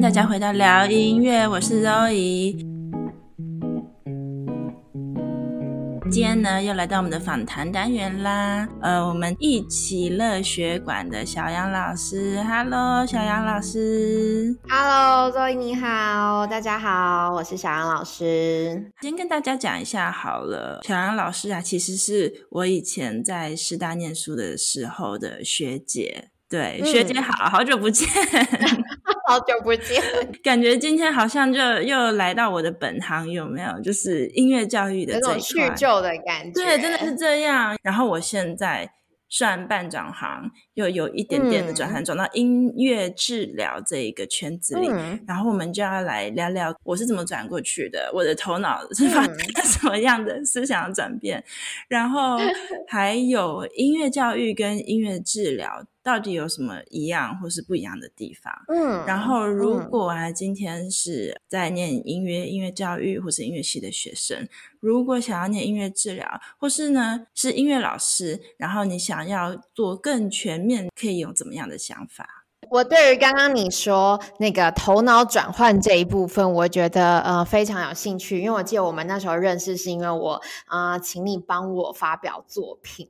[0.00, 2.54] 大家回到聊音乐，我是 Zoe。
[6.10, 8.68] 今天呢，又来到我们的访谈单元啦。
[8.82, 18.92] 呃，我们一起乐学馆的小杨老师，Hello，小杨老师，Hello，Zoe 你好，大家好，我是小杨老师。
[19.00, 26.28] 先跟大家讲一下好了，小杨老师啊，其实是我以前在师大念书的时候的学姐。
[26.48, 28.06] 对，学姐好，好久不见，
[29.26, 30.02] 好久不见，
[30.42, 33.80] 感觉今天好像就又来到我的本行，有没有？
[33.80, 37.76] 就是音乐教育的这种叙旧的感觉，对，真的是这样。
[37.82, 38.90] 然后我现在。
[39.28, 45.20] 算半转行，又有一点点的转行，转、嗯、到音乐治疗这一个圈子里、嗯。
[45.26, 51.44] 然后我们就要来聊聊我是怎么转过去的，我的头脑是发生什么样的思想转变、嗯，
[51.88, 52.38] 然后
[52.86, 58.54] 还有音乐教育跟音乐治疗到底有什么一样或是不一样的地方。
[58.68, 64.48] 嗯，然后如果啊，今天是在念音乐、音乐教育或是音乐系的学生。
[64.78, 72.35] 如果想要念音乐治疗，或是呢是音乐老师，然后你想要做更全面，可以有怎么样的想法？
[72.70, 83.08] 我对于刚刚你说那个头脑转换这一部分，我觉得呃非常有兴趣，因为我记得我们那时候认识是因为我啊、呃、请你帮我发表作品，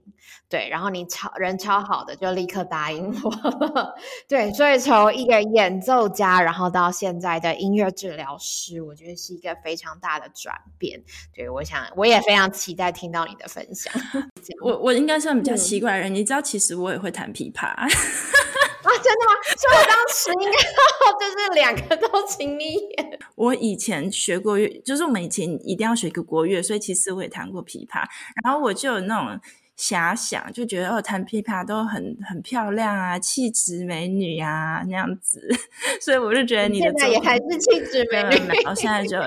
[0.48, 3.94] 对，然后你超人超好的，就立刻答应我了，
[4.28, 11.02] 对，所以从一个演奏家，然后到现在的音乐治疗师，我觉得是一个非常大的转变。
[11.34, 13.92] 对，我想我也非常期待听到你的分享。
[14.62, 17.74] 我我应该算比较奇怪的人，嗯，你知道，其实我也会弹琵琶。
[18.86, 19.32] 啊，真的吗？
[19.56, 20.56] 所以我当时应该
[21.20, 23.18] 就是两个都请你演。
[23.34, 28.04] 我以前学过乐，就是我们以前一定要学个国乐，所以其实我也弹过琵琶。
[28.44, 29.40] 然后我就有那种
[29.76, 35.48] 遐想，就觉得哦，弹琵琶都很很漂亮啊，气质美女啊那样子。
[36.00, 38.62] 所以我就觉得你的现在也还是气质美女。
[38.62, 39.16] 然后现在就。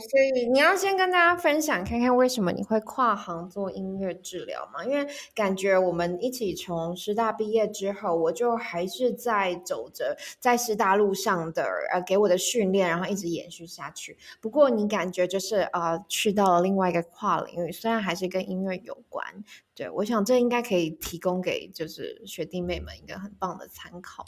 [0.00, 4.84] 所以你要先跟大家分享，看看为什么你会跨行做音乐治疗吗？
[4.84, 14.16] 因为感觉我们一起从师大毕业之后，我就还是在走着在师大路上的呃给我的训练，然后一直延续下去。
[14.40, 19.24] 不过你感觉就是呃去到了另外一个跨领域，虽然还是跟音乐有关。
[19.72, 24.22] 对，我想这应该可以提供给就是学弟妹们一个很棒的参考。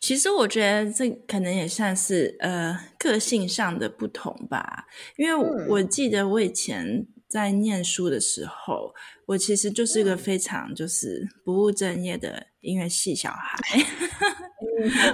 [0.00, 4.86] 其实我觉得这可能也算是呃个性上的不同吧，
[5.16, 8.94] 因为我，记得我以前在念书的时候，
[9.26, 13.58] 我其实就是一个非常就是不务正业的音乐系小孩。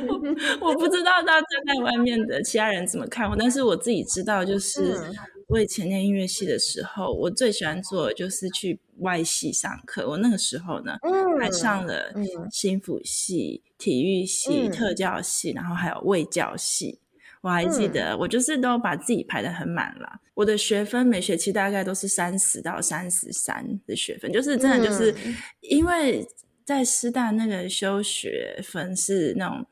[0.08, 0.14] 我，
[0.68, 4.98] 我不知道大家在外面的其他人怎么看我，但是我自己知道就是。
[4.98, 5.14] 嗯
[5.48, 10.08] 我以前念音乐系的时候，我最喜欢做的就是去外系上课。
[10.08, 12.14] 我那个时候呢，嗯、还上了
[12.50, 16.98] 心辅系、体育系、嗯、特教系，然后还有卫教系。
[17.44, 20.20] 我还记得，我就是都把自己排的很满了。
[20.34, 25.14] 我的学分每学期大概都是三十到三十三的学分，就是真的就是
[25.60, 26.26] 因为
[26.64, 29.64] 在师大那个修学分是那种。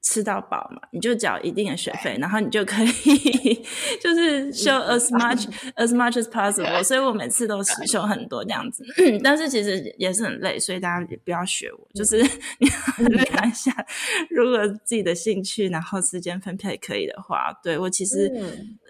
[0.00, 2.88] 吃到饱嘛，你就缴一定的学费，然后你就可以
[4.00, 6.82] 就是修 as much as much as possible。
[6.82, 8.84] 所以我每次都是修很多这样子，
[9.22, 12.22] 但是其实也是很累，所以大家也不要学我，就是
[12.58, 12.68] 你
[13.16, 13.72] 要看一下，
[14.30, 18.32] 如果自己的兴趣然后时间分配可以的话，对，我其实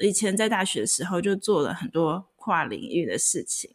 [0.01, 3.71] 以前在大学的时候就做了很多跨领域的事情。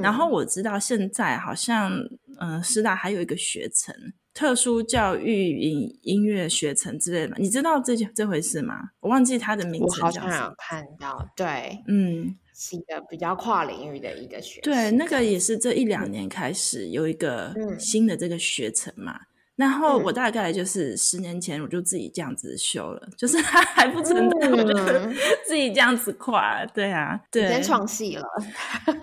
[0.00, 1.92] 然后我知道现在好像
[2.38, 3.94] 嗯、呃，师大还有一个学程。
[4.34, 8.90] 特殊教育音音乐学程之类的，你知道这这回事吗？
[9.00, 10.00] 我忘记他的名字。
[10.00, 14.72] 我好像有看到，对，嗯，是一个比较跨领域的一个学程。
[14.72, 19.12] 对，那个也是这一两年开始有一个新的这个学程嘛。
[19.14, 19.26] 嗯、
[19.56, 24.74] 然后我大概就是十年前我就自己这样子修了，嗯、就是他还不存在，我就
[25.46, 26.64] 自己这样子跨。
[26.72, 28.24] 对啊，对，先创戏了，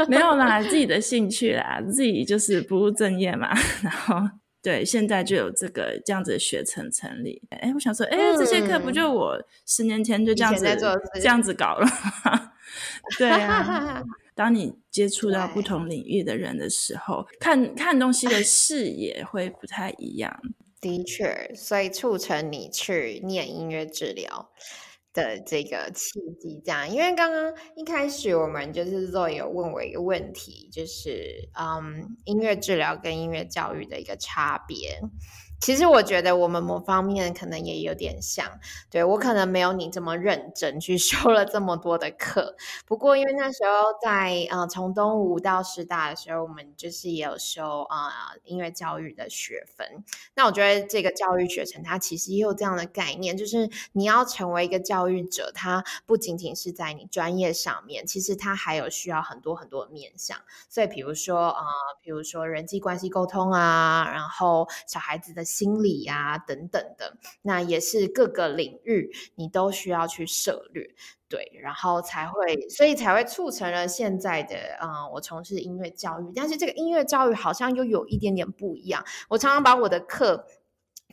[0.08, 3.54] 没有啦，自己的兴趣啦，自己就是不务正业嘛，
[3.84, 4.28] 然后。
[4.62, 7.42] 对，现在就有这个这样子的学程成立。
[7.50, 10.66] 哎，我想说，哎，这些课不就我十年前就这样子
[11.16, 11.86] 这样子搞了
[12.26, 12.52] 吗？
[13.18, 14.04] 对啊，
[14.36, 20.40] 当你接触到不同领域的人的时候，看看东西的视野会不太一样。
[20.82, 24.50] 的确，所以促成你去念音乐治疗。
[25.14, 35.00] 的这个契机，这样，因为刚刚一开始我们就是 Zoe 有问我一个问题，就是嗯，音乐治疗跟音乐教育的一个差别。
[35.60, 38.60] 其实我觉得我们某方面可能也有点像，
[38.90, 42.56] 对，我可能没有你这么认真去 修了这么多的课。
[42.86, 50.04] 不过因为那时候在呃从东吴到师大的时候，我们就是也有修啊、呃、音乐教育的学分。
[50.34, 60.38] 那我觉得这个教育学程它其实也有这样的概念，就是你要成为一个教育者，它不仅仅是在你专业上面，其实它还有需要很多很多的面向。
[60.70, 65.44] 所以比如说啊、呃，比如说人际关系沟通啊，然后小孩子的。
[65.50, 70.96] 心理呀、啊，等等的，那也是各个领域你都需要去涉猎，
[71.28, 79.04] 对，然后才会，所以才会促成了现在的，嗯、呃，我从事音乐教育，但是这个音乐教育好像又有一点点不一样。
[79.28, 80.46] 我常常把我的课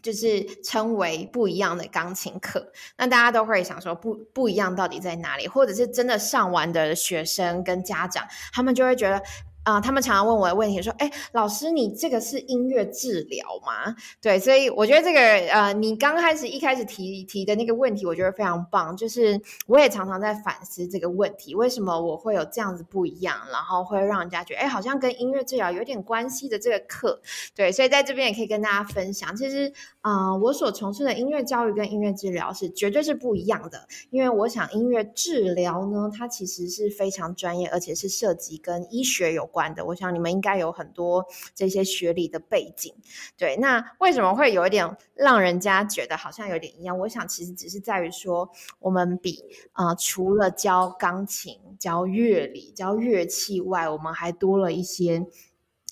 [0.02, 5.48] 就是称为不一样的钢琴课，那大家都会想说不不一样到底在哪里？
[5.48, 9.22] 或者是真的上完的学生跟家长，他们就会觉得。
[9.66, 13.92] 啊、他们常常问我的问题说：“哎，老师，你这个是音乐治疗吗？”
[14.22, 15.20] 对，所以我觉得这个
[15.52, 18.96] 呃，你刚开始一开始提提的那个问题，我觉得非常棒。
[18.96, 27.20] 就是我也常常在反思这个问题，为什么我会有这样子不一样，然后会让人家觉得哎，好像跟音乐治疗有点关系的这个课。
[27.56, 33.88] 对，所以在这边也可以跟大家分享，其实啊、我所从事的音乐教育跟音乐治疗是绝对是不一样的。
[34.10, 39.55] 因为我想音乐治疗呢，它其实是非常专业，而且是涉及跟医学有关。
[39.74, 41.24] 的，我想你们应该有很多
[41.54, 42.94] 这些学历的背景，
[43.36, 46.98] 对，那为什么会有一点让人家觉得好像有点一样？
[46.98, 55.26] 我想其实只是在于说，我们比啊、除了教钢琴、教乐理、教乐器外，我们还多了一些。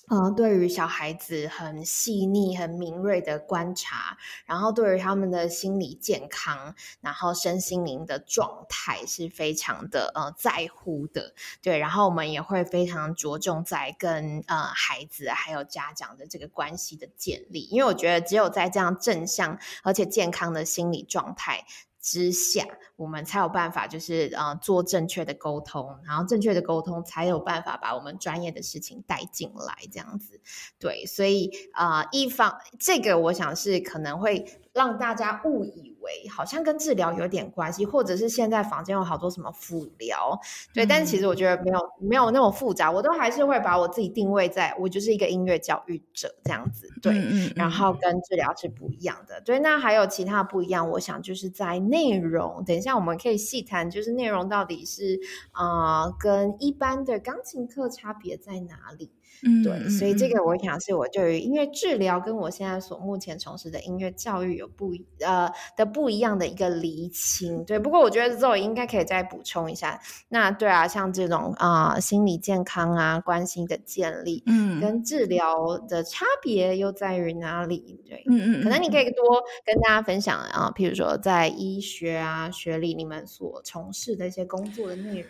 [0.07, 11.33] 嗯，对于小孩子很细腻、很敏锐的观察，然后对于他们的心理健康，然后身心灵的状态是非常的呃在乎的。
[11.61, 21.65] 对，然后我们也会非常着重在跟呃孩子还有家长的这个关系的建立，因为我觉得只有在这样正向而且健康的心理状态
[22.05, 22.63] 之下，
[22.95, 30.39] 我们才有办法，就是呃做正确的沟通，然后正确的沟通才有办法把我们专业的事情带进来，这样子。
[30.77, 35.94] 对，所以啊、呃，一方这个我想是可能会让大家误以。
[36.29, 40.39] 好像跟治疗有点关系，或者是现在房间有好多什么辅疗，
[40.73, 55.19] 对，嗯、但是其实我觉得没有没有那么复杂，我都还是会把我自己定位在我就是一个音乐教育者这样子，对，嗯嗯嗯，然后跟治疗是不一样的，对，那还有其他不一样，我想就是在内容，等一下我们可以细谈，就是内容到底是
[55.51, 59.11] 啊、呃、跟一般的钢琴课差别在哪里？
[59.43, 67.63] 嗯，对，所以这个我想是我对于音乐治疗跟我现在所目前从事的音乐教育有不呃的不一样的一个厘清。
[67.65, 69.99] 对，不过我觉得 Zoe 应该可以再补充一下。
[70.29, 77.99] 那对啊，像这种啊、呃、心理健康啊关心的建立，嗯，跟治疗的差别又在于哪里？
[78.07, 85.29] 对，嗯嗯，可能你可以多跟大家分享啊，譬如说在医学啊学历你们所从事的一些工作的内容。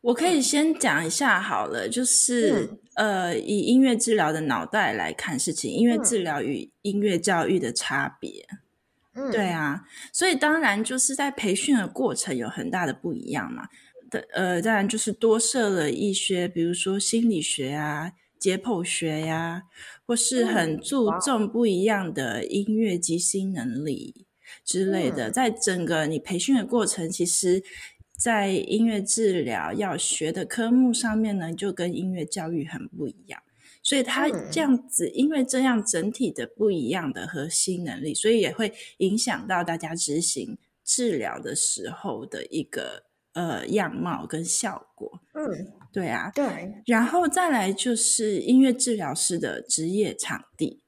[0.00, 8.46] 我可以先讲一下好了，就是、嗯、呃，以音乐治疗的脑袋来看事情，音乐治疗与音乐教育的差别。
[9.14, 13.66] 嗯，对啊，所以当然就是在培训的过程有很大的不一样嘛。
[14.08, 19.62] 的呃，当然就是多设了一些，比如说心理学啊、解剖学呀、啊，
[20.06, 24.26] 或是很注重不一样的音乐即兴能力
[24.64, 25.28] 之类的。
[25.28, 27.64] 嗯、在整个你培训的过程，其实。
[28.18, 33.40] 在音乐治疗要学的科目上面呢，就跟音乐教育很不一样，
[33.80, 45.20] 所以它这样子，因为这样整体的不一样的核心能力，所以也会影响到大家执行治疗的时候的一个呃样貌跟效果。
[45.34, 46.82] 嗯，对啊，对。
[46.86, 50.82] 然后再来就是音乐治疗师的职业场地，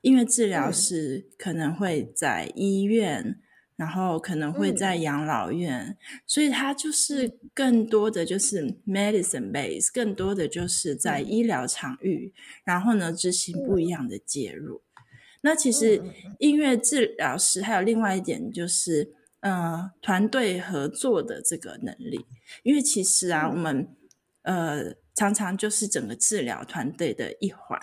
[0.00, 3.38] 音乐治疗师可能会在医院。
[3.82, 14.76] 然后可能会在养老院，嗯、所以它就是更多的就是 medicine base，更多的就是在医疗场域，嗯、然后呢执行不一样的介入。
[14.76, 15.02] 嗯、
[15.40, 16.00] 那其实
[16.38, 22.24] 音乐治疗师还有另外一点就是，呃，团队合作的这个能力，
[22.62, 23.88] 因为其实啊，嗯、我们
[24.42, 27.80] 呃常常就是整个治疗团队的一环。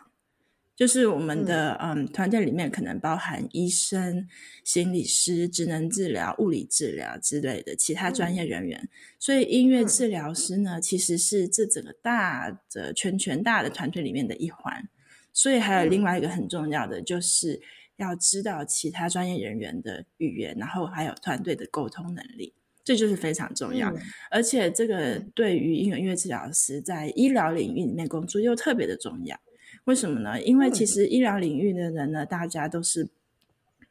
[0.80, 4.26] 就是我们的嗯，团队里面可能包含医生、
[4.64, 8.88] 心理师、职能治疗、物理治疗之类的其他专业人员，
[9.20, 14.88] 所以音乐治疗师呢，其实是这整个大的全全大的团队里面的一环。
[15.34, 17.60] 所以还有另外一个很重要的，就是
[17.98, 22.54] 要知道其他专业人员的语言，然后还有团队的沟通能力，
[22.86, 23.94] 这就是非常重要。
[24.32, 29.38] 而且这个对于音乐音乐治疗师在医疗领域里面工作又特别的重要。
[29.90, 30.40] 为什么呢？
[30.44, 33.10] 因为其实医疗领域的人呢，大家都是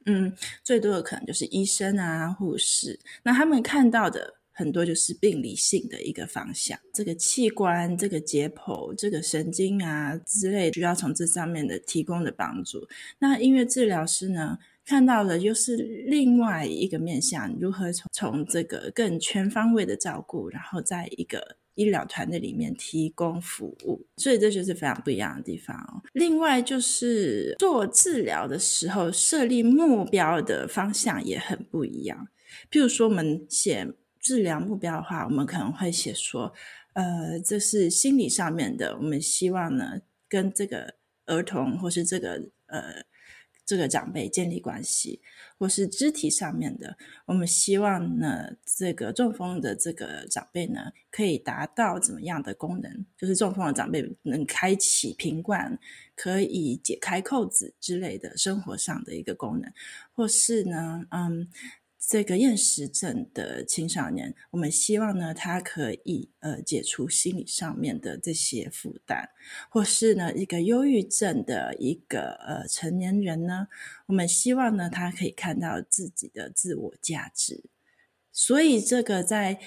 [0.07, 12.87] 嗯，最多的可能就是医生啊、护士，那他们看到的很多就是病理性的一个方向，这个器官、这个解剖、这个神经啊之类，需要从这上面的提供的帮助。
[13.19, 15.77] 那音乐治疗师呢，看到的又是
[16.07, 26.03] 另外一个面向，如何从从这个更全方位的照顾，然后在一个医疗团队里面提供服务，所以这就是非常不一样的地方哦。
[26.13, 32.27] 另外就是做治疗的时候，设立目标的方向也很不一样。
[32.69, 33.87] 譬如说，我们写
[34.19, 36.53] 治疗目标的话，我们可能会写说，
[36.95, 40.95] 呃，这是心理上面的，我们希望呢，跟这个
[41.27, 43.05] 儿童或是这个呃。
[43.69, 45.21] 这个长辈建立关系，
[45.59, 46.97] 或是肢体上面的，
[47.27, 53.05] 我们希望呢，这个中风的这个长辈呢，可以达到怎么样的功能？
[53.19, 55.79] 就是中风的长辈能开启瓶罐，
[56.17, 59.71] 可以解开扣子之类的生活上的一个功能，
[60.15, 61.47] 或是呢，嗯。
[62.09, 69.29] 这个厌食症的青少年，我们希望呢，他可以呃解除心理上面的这些负担，
[69.69, 73.69] 或是呢，一个忧郁症的一个呃成年人呢，
[74.07, 77.65] 我们希望呢，他可以看到自己的自我价值。
[78.33, 79.61] 所以，这个在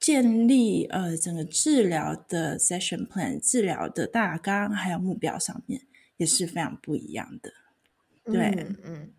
[0.00, 5.82] 建立呃整个治疗的 session plan、治疗的大纲还有目标上面，
[6.16, 7.52] 也是非常不一样的。
[8.24, 9.12] 对，嗯。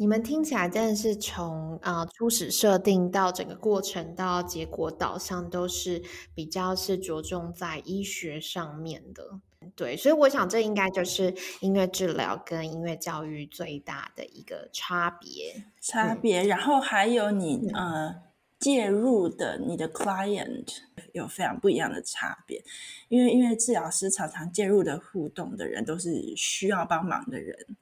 [0.00, 6.00] 你们听起来真的是从啊、呃、初始设定到整个过程到结果导向都是
[6.36, 9.40] 比较是着重在医学上面的，
[9.74, 15.64] 对，所以我想这应该就是音乐治疗跟音乐教育最大的一个差别。
[15.80, 18.14] 差别，嗯、然后还有你呃
[18.60, 20.76] 介入的你的 client
[21.12, 22.62] 有非常不一样的差别，
[23.08, 27.76] 因为音乐治疗师常常介入的互动的人都是需要帮忙的人。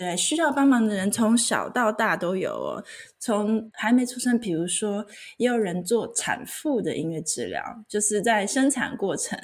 [0.00, 2.82] 对，需要帮忙的人从小到大都有哦。
[3.18, 9.38] 从还没出生，比如说，也有人做产妇的音乐治疗，就是在生产过程，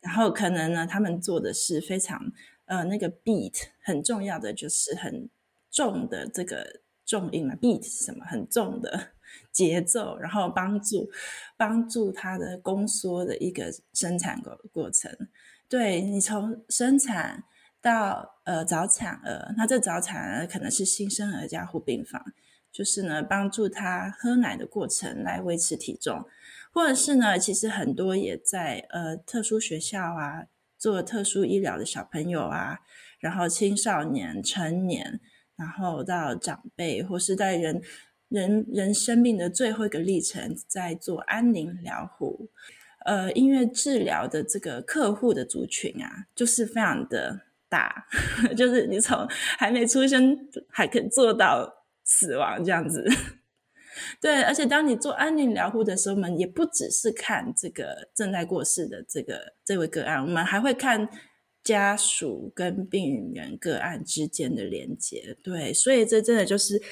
[0.00, 2.18] 然后可能呢，他们做的是非常
[2.64, 3.52] 呃那个 beat
[3.82, 5.28] 很重要的，就是很
[5.70, 8.24] 重的这个重音嘛，beat 是什么？
[8.24, 9.08] 很重的
[9.52, 11.10] 节奏，然后帮助
[11.58, 15.14] 帮助他的宫缩的一个生产过过程。
[15.68, 17.44] 对，你从生产。
[17.82, 22.22] 到呃早产儿，那这早产儿可能是新生儿加护病房，
[22.70, 26.24] 就是呢帮助他喝奶的过程来维持体重，
[26.72, 30.44] 或者是呢其实很多也在呃特殊学校啊
[30.76, 32.80] 做特殊医疗的小朋友啊，
[33.18, 35.18] 然后青少年、成年，
[35.56, 37.80] 然后到长辈，或是在人
[38.28, 42.50] 人人生命的最后一个历程，在做安宁疗护，
[43.06, 47.40] 呃音乐治疗的这个客户的族群啊，就是非常的。
[47.70, 48.04] 大，
[48.54, 50.36] 就是你从还没出生
[50.68, 51.72] 还可以做到
[52.04, 53.08] 死亡这样子，
[54.20, 54.42] 对。
[54.42, 61.08] 而且当你做安宁疗护的时候，我们也不只是看这个正在过世的这个这位个案，我们还会看
[61.62, 65.36] 家属跟病人个案之间的连接。
[65.42, 66.82] 对，所以这真的就是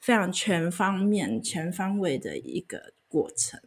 [0.00, 3.60] 非常全方面、全方位的一个过程。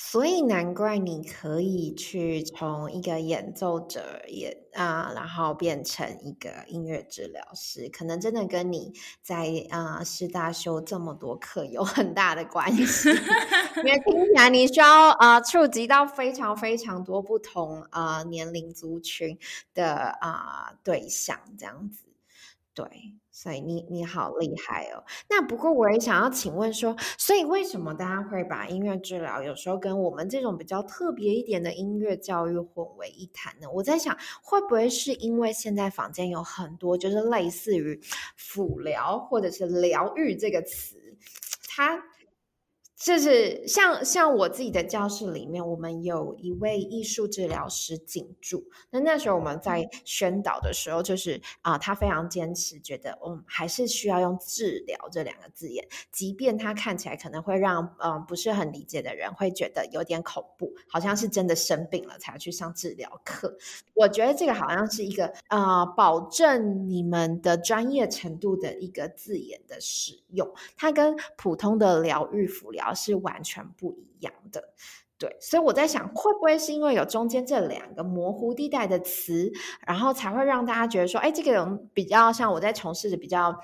[0.00, 13.08] 所以难怪你可以去从一个演奏者演啊，然后变成一个音乐治疗师，可能真的跟你在啊师大修这么多课有很大的关系。
[13.84, 19.36] 因为听起来你需要啊触及到非常非常多不同啊年龄族群
[19.74, 22.04] 的啊对象，这样子，
[22.86, 23.14] 对。
[23.30, 25.04] 所以你你好厉害哦！
[25.30, 33.68] 那不过我也想要请问说，所以为什么大家会把音乐治疗有时候跟我们这种比较特别一点的音乐教育混为一谈呢？
[33.72, 38.00] 我在想，会不会是因为现在坊间有很多就是类似于
[38.36, 40.96] 辅疗或者是疗愈这个词，
[41.68, 42.02] 它。
[42.98, 48.68] 就是像像我自己的教室里面，我们有一位艺术治疗师进驻。
[48.90, 63.56] 那那时候我们在宣导的时候，就是啊、呃，他非常坚持，觉得嗯还是需要用治疗这两个字眼，即便他看起来可能会让嗯、呃、不是很理解的人会觉得有点恐怖，好像是真的生病了才要去上治疗课。
[63.94, 72.87] 我觉得这个好像是一个啊、呃，保证你们的专业程度的一个字眼的使用，它跟普通的疗愈辅疗。
[72.94, 74.72] 是完全不一样的，
[75.18, 79.52] 对，所以我在想，会不会是因为有中间这两个模糊地带的词，
[79.86, 83.58] 然后才会让大家觉得说，哎，这个人比较像我在从事的比较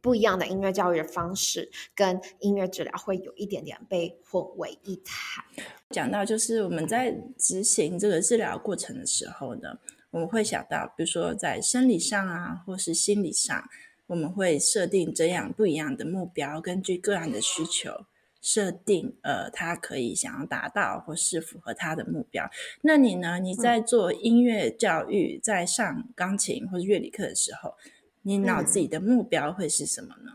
[0.00, 5.44] 不一样的音乐教育的方式，跟音乐治疗会有一点点被混为一谈。
[5.90, 9.78] 讲到就是我们在执行这个治疗过程的时候呢，
[10.10, 13.64] 我们会想到，比如说在生理上啊，或是心理上。
[14.08, 18.04] 我们会设定这样不一样的目标，根据个案的需求
[18.42, 22.50] 设定，呃，他可以想要达到或是符合他的目标。
[22.82, 23.38] 那你呢？
[23.38, 27.74] 你在做音乐教育，在上钢琴或者乐理课的时候，
[28.22, 30.32] 你脑子里的目标会是什么呢？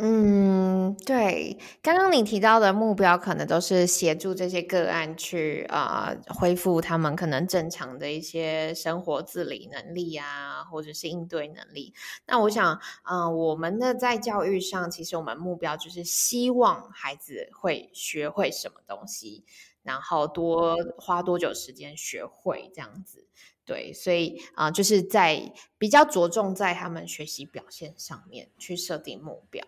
[0.00, 11.92] 嗯，对，刚刚你提到的目标可能都是协助这些个案去啊、恢复他们可能正常的一些生活自理能力啊，或者是应对能力。
[12.28, 19.44] 那我想，嗯、我们的在教育上，其实我们目标就是希望孩子会学会什么东西，
[19.82, 23.26] 然后多花多久时间学会这样子。
[23.68, 29.62] 对，所以啊、呃，就是在比较着重在他们学习表现上面去设定目标。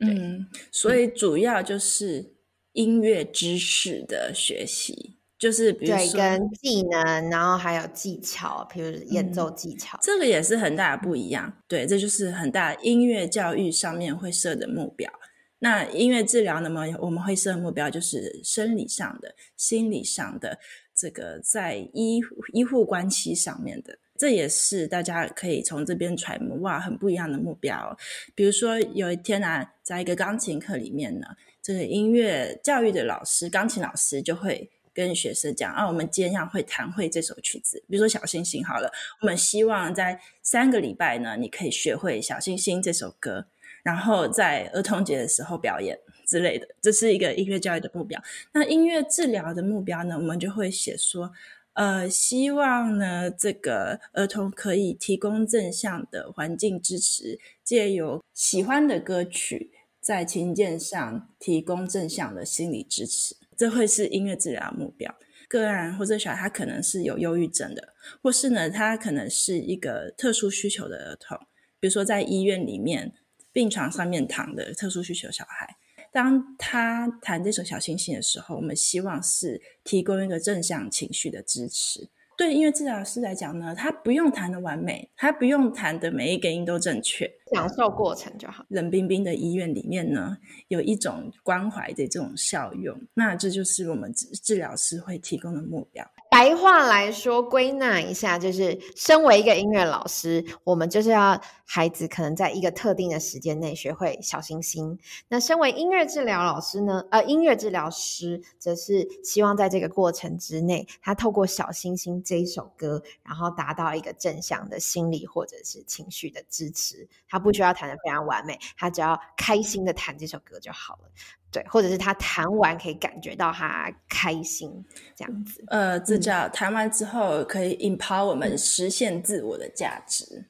[0.00, 2.32] 嗯，所以主要就是
[2.72, 11.58] 音乐知识的学习，嗯、就是比如说对跟技能，然后还有技巧，比如演奏技巧、嗯，这个也是很大的不一样。
[11.68, 15.12] 对，这就是很大音乐教育上面会设的目标。
[15.58, 16.70] 那音乐治疗呢？
[16.70, 20.58] 么我们会设目标就是生理上的、心理上的。
[20.94, 22.20] 这个在医
[22.52, 27.96] 医护关系上面的，这也是大家可以从这边揣摩哇，很不一样的目标。
[28.34, 31.26] 比如说有一天啊，在一个钢琴课里面呢，
[31.60, 38.88] 这个音乐教育的老师，钢琴老师就会跟学生讲啊，我们今天要会弹会这首曲子，比如说小星星好了，
[39.20, 43.46] 我们希望在三个礼拜呢，你可以学会小星星这首歌，
[43.82, 45.98] 然后在儿童节的时候表演。
[46.34, 48.20] 之类的，这是一个音乐教育的目标。
[48.52, 50.16] 那音乐治疗的目标呢？
[50.16, 51.30] 我们就会写说，
[51.74, 63.36] 呃，希望呢，这个儿童可以提供正向的环境支持，借由喜欢的歌曲，在琴键上提供正向的心理支持。
[63.56, 65.14] 这会是音乐治疗目标。
[65.46, 71.38] 个案或者小孩，他可能是有忧郁症的，或是呢，他可能是一个特殊需求的儿童，
[71.78, 73.12] 比如说在医院里面
[73.52, 75.76] 病床上面躺的特殊需求小孩。
[76.14, 82.08] 当他弹这首小星星的时候，我们希望是提供一个正向情绪的支持。
[82.36, 88.64] 对音乐治疗师来讲呢，他不用弹的完美，他不用弹的每一个音都正确，享受过程就好。
[88.68, 90.36] 冷冰冰的医院里面呢，
[90.68, 96.08] 有一种关怀的这种效用，那这就是我们治治疗师会提供的目标。
[96.34, 104.98] 白话来说，归纳一下，就是身为一个音乐老师，我们就是要孩子可能在一个特定的时间内学会小星星。
[105.28, 117.08] 那身为音乐治疗老师呢，呃，音乐治疗师则是希望在这个过程之内，他透过小星星这一首歌，然后达到一个正向的心理或者是情绪的支持。
[117.28, 121.08] 他不需要弹得非常完美，他只要开心的弹这首歌就好了。
[121.54, 125.62] 对，或者是他弹完可以感觉到他开心这样子。
[125.68, 130.46] 呃，这叫弹完之后可以 empower 我们实现自我的价值。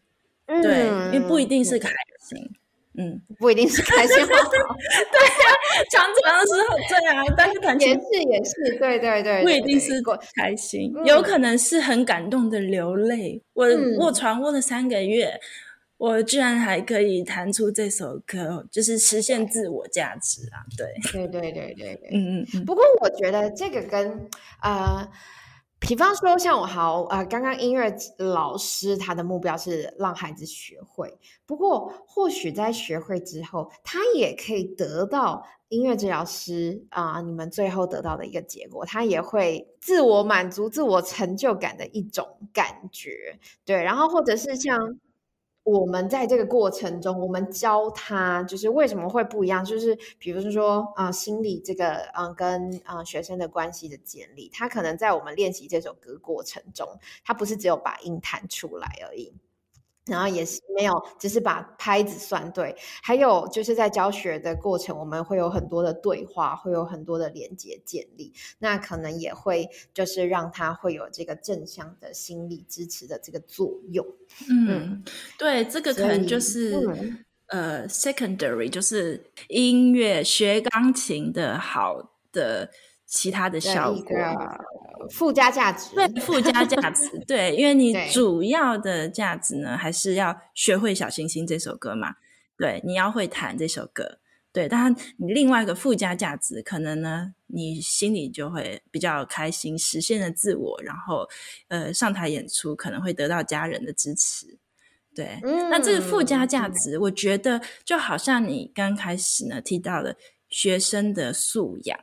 [0.46, 1.90] 嗯、对，因为不一定是开
[2.26, 2.50] 心，
[2.96, 4.16] 嗯，不一定是开心。
[4.24, 4.38] 对呀，
[5.90, 10.00] 常常的时候对啊，但是弹琴也是也是，对对对，不一定是
[10.34, 13.42] 开心，有可能是很感动的流泪。
[13.52, 13.66] 我
[13.98, 15.38] 卧床卧了三个月。
[15.96, 20.66] 我居然还可以弹出这首歌，就是实现自我价值啊！
[20.76, 22.64] 对，对，对，对，对，对，嗯嗯嗯。
[22.64, 24.28] 不过我觉得这个跟
[24.60, 25.08] 呃，
[25.78, 43.38] 比方说像我好呃，刚刚音乐老师他的目标是让孩子学会，不过或许在学会之后，他也可以得到音乐治疗师啊、呃，你们最后得到的一个结果，他也会自我满足、自我成就感的一种感觉。
[43.64, 44.98] 对，然后或者是像。
[45.64, 56.86] 我们在这个过程中，我们教他就是为什么会不一样，就是比如说啊、心理这个嗯、跟啊、学生的关系的建立，他可能在我们练习这首歌过程中，
[57.24, 59.32] 他不是只有把音弹出来而已。
[60.06, 62.76] 然后也是没有，只是把拍子算对。
[63.02, 68.32] 还有就是在教学的过程，我们会有很多的对话，会有很多的连接建立。
[68.58, 74.06] 那可能也会就是让他会有这个正向的心理支持的这个作用。
[74.50, 75.04] 嗯，嗯
[75.38, 76.74] 对，这个可能就是、
[77.46, 82.70] 嗯、呃，secondary，就是音乐学钢琴的好的。
[83.14, 84.16] 其他的效果，
[85.08, 92.16] 附加价值，对，附加价值， 对，因为你主要的价值呢，还是要学会《小星星》这首歌嘛，
[92.56, 94.18] 对，你要会弹这首歌，
[94.52, 101.28] 对，当然你另外一个附加价值，可能呢，你心里就会比较开心，实现了自我，然后
[101.68, 104.58] 呃，上台演出可能会得到家人的支持，
[105.14, 110.16] 对，嗯、那这个附加价值，我觉得就好像你刚开始呢提到的
[110.48, 111.96] 学生的素养。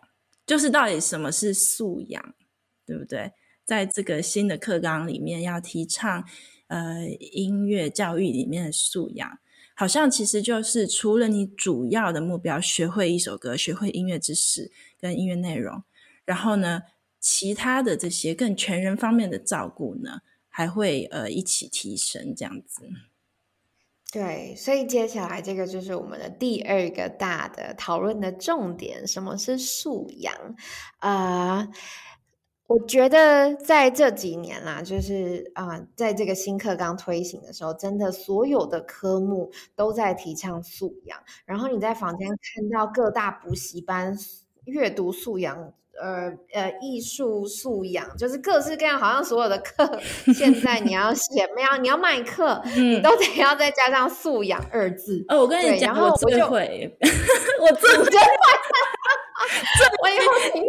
[0.51, 2.35] 就是到底什么是素养，
[2.85, 3.31] 对不对？
[3.63, 6.27] 在这个新的课纲里面要提倡
[6.67, 9.39] 呃音乐教育里面的素养，
[9.77, 15.85] 好像其实就是除了你主要的目标学会一首歌、学会音乐知识跟音乐内容，
[16.25, 16.81] 然后呢，
[17.21, 22.81] 其他的这些更全人方面的照顾呢，还会呃一起提升这样子。
[24.12, 30.36] 对，所以接下来这个就是我们的第二个大的讨论的重点，什么是素养？
[31.00, 31.69] 啊、呃，
[32.67, 41.17] 我觉得在这几年啦，就是啊、在这个新课纲推行的时候，真的所有的科目都在提倡素养。
[41.45, 44.17] 然后你在坊间看到各大补习班
[44.65, 45.74] 阅读素养。
[46.01, 49.99] 呃呃，艺术素养就是各式各样，好像所有的课，
[50.33, 55.23] 现在你要写，没有你要卖课， 嗯、你都得要再加上素养二字。
[55.29, 56.97] 哦，我跟你讲，然后我最会，
[57.61, 58.05] 我最会，
[60.01, 60.59] 我以后最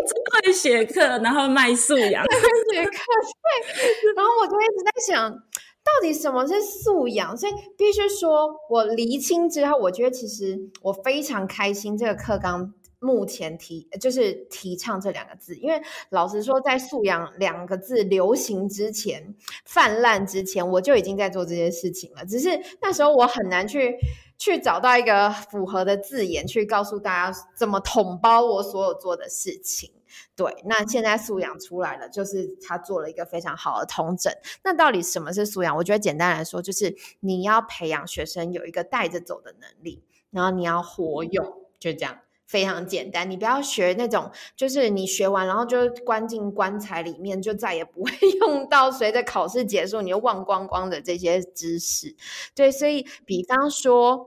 [0.43, 4.15] 会写课，然后卖素养，最会写课，对。
[4.15, 7.35] 然后我就一直在想，到底什么是素养？
[7.35, 12.75] 所以必须说，我厘清之后，我觉得其实我非常开心，这个课纲。
[13.03, 19.35] 目前提就是提倡这两个字，因为老实说，在素养两个字流行之前、
[19.65, 22.25] 泛滥之前，我就已经在做这些事情了。
[22.25, 22.49] 只是
[22.81, 23.99] 那时候我很难去
[24.39, 29.91] 去找到一个符合的字眼，去告诉大家怎么统包我所有做的事情。
[30.37, 34.33] 对，那现在素养出来了，就是他做了一个非常好的统整。
[34.63, 35.77] 那到底什么是素养？
[35.77, 41.45] 我觉得简单来说，就是你要培养学生有一个带着走的能力，然后你要活用，
[41.79, 42.19] 就这样。
[42.53, 48.11] 非常简单，你不要学那种，就是你学完然后就关进棺材里面，就再也不会
[48.41, 48.91] 用到。
[48.91, 52.15] 随着考试结束，你又忘光光的这些知识。
[52.55, 54.27] 对，所以比方说，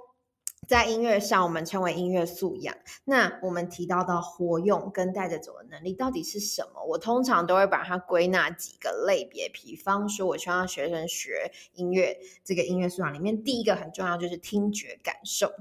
[0.68, 2.76] 在音乐上，我们称为音乐素养。
[3.04, 6.84] 那我们提到的活用跟带着走的能力到底是什么？
[6.84, 9.48] 我通常都会把它归纳几个类别。
[9.50, 15.52] 比方说，我希望学生学音乐，这个音乐素养里面，第一个很重要就是听觉感受。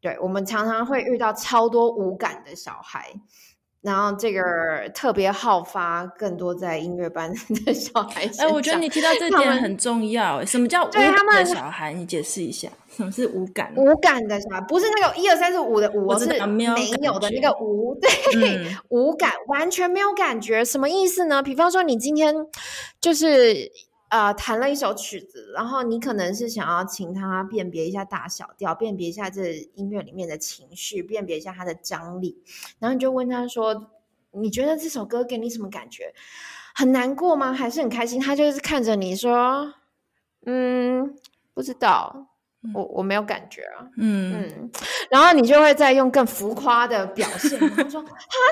[0.00, 3.12] 对，我们常常会遇到超多无感的小孩，
[3.80, 7.32] 然后这个特别好发，更多在音乐班
[7.66, 8.30] 的小孩。
[8.38, 10.44] 哎，我觉得你提到这点很重要。
[10.44, 11.92] 什么叫无感的小孩？
[11.92, 13.72] 你解释一下，什么是无感？
[13.76, 17.94] 无感的小孩不是那个一二三四五的五，是没有的那个无。
[17.96, 18.10] 对，
[18.56, 20.64] 嗯、无感，完全没有感觉。
[20.64, 21.42] 什么意思呢？
[21.42, 22.34] 比方说，你今天
[23.00, 23.72] 就是。
[24.10, 32.42] 呃，弹了一首曲子，然后你可能是想要请他辨别一下大小调，辨别一下这音乐里面的情绪，辨别一下它的张力，
[32.78, 33.90] 然后你就问他说
[34.32, 36.14] ：“你觉得这首歌给你什么感觉？
[36.74, 37.52] 很难过吗？
[37.52, 39.74] 还是很开心？”他就是看着你说
[40.46, 41.14] ：“嗯，
[41.52, 42.28] 不知道。”
[42.74, 44.70] 我我没有感觉啊，嗯嗯，
[45.10, 48.06] 然后你就会再用更浮夸的表现，然后说 啊，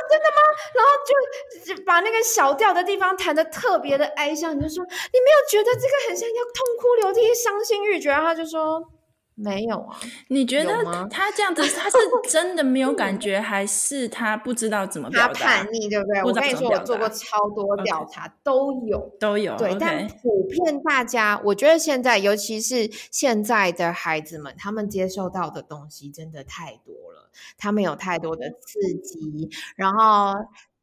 [0.08, 0.40] 真的吗？
[0.74, 0.90] 然后
[1.66, 8.10] 就就把那个小调的地方弹得特别的哀伤，你就说你没有觉得这个很像要痛哭流涕、伤心欲绝？
[8.10, 8.82] 然后他就说。
[9.36, 9.96] 没有啊？
[10.28, 11.96] 你觉得他这样子，他是
[12.28, 15.32] 真的没有感觉，还是他不知道怎么表达？
[15.34, 16.22] 他叛逆，对不对？
[16.24, 19.54] 我跟你说，我做过超多调查，都有，都有。
[19.56, 30.32] 对，但普遍大家，我觉得现在，尤其是现在的孩子们，他们接受到的东西真的太多了，他们有太多的刺激，然后。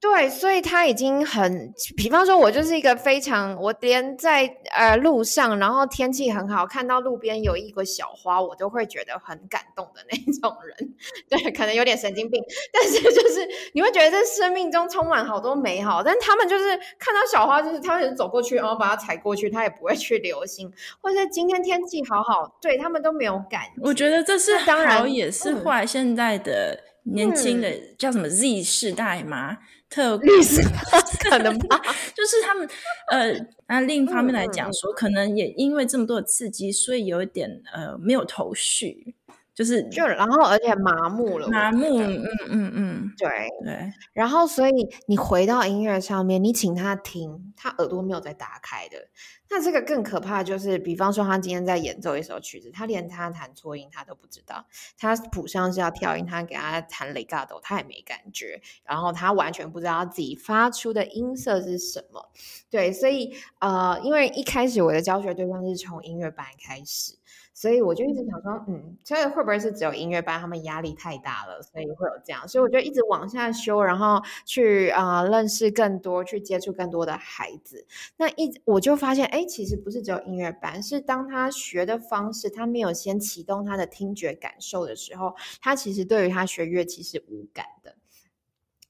[0.04, 10.94] 对，所以他已经很，比方说，我就是一个非常，我连在呃路上，然后天气很好，看到路边有一个小花，我都会觉得很感动的那种人。
[11.30, 16.04] 对，可能有点神经病，但是就是你会觉得这生命中充满好多美好。
[16.04, 20.70] 但他们就是看到小花，就是他们走过去，然后把它踩过去，他也不会去留心。
[21.02, 23.62] 或者今天天气好好，对他们都没有感。
[23.82, 25.86] 我觉得这是好也是坏。
[25.86, 29.60] 现在的年轻的、嗯、叫什么 Z 世代吗？
[29.94, 30.62] 特律师
[31.30, 31.80] 可能吧，
[32.16, 32.68] 就是他们
[33.12, 33.32] 呃，
[33.68, 39.14] 那另一方面来讲说，可能也因为这么多的刺激，所以有一点呃没有头绪，
[39.54, 43.30] 就是就然后而且麻木了，麻木，嗯嗯嗯，对。
[43.64, 44.72] 对，然后所以
[45.08, 48.98] 你回到音乐上面，你请他听，他耳朵没有在打开的。
[49.56, 54.66] 那这个更可怕，就是比方说他今天在演奏一首曲子，他连他弹错音他都不知道，
[54.98, 62.32] 他谱上是要跳音，他给他弹雷嘎斗他也没感觉，然后他完全不知道自己发出的音色是什么。
[62.72, 67.14] 对，所以呃，因为一开始我的教学对象是从音乐班开始。
[67.54, 72.48] 所以我就一直想说，嗯，所以会不会是只有音乐班他们压力太大了，所以会有这样？
[72.48, 77.86] 所以我就一直往下修，然后去啊、呃、认识更多，去接触更多的孩子。
[78.18, 87.96] 那一我就发现，哎，其实不是只有音乐班，是当他学的方式，他没有先启动他的听觉感受的时候，他其实对于他学乐器是无感的。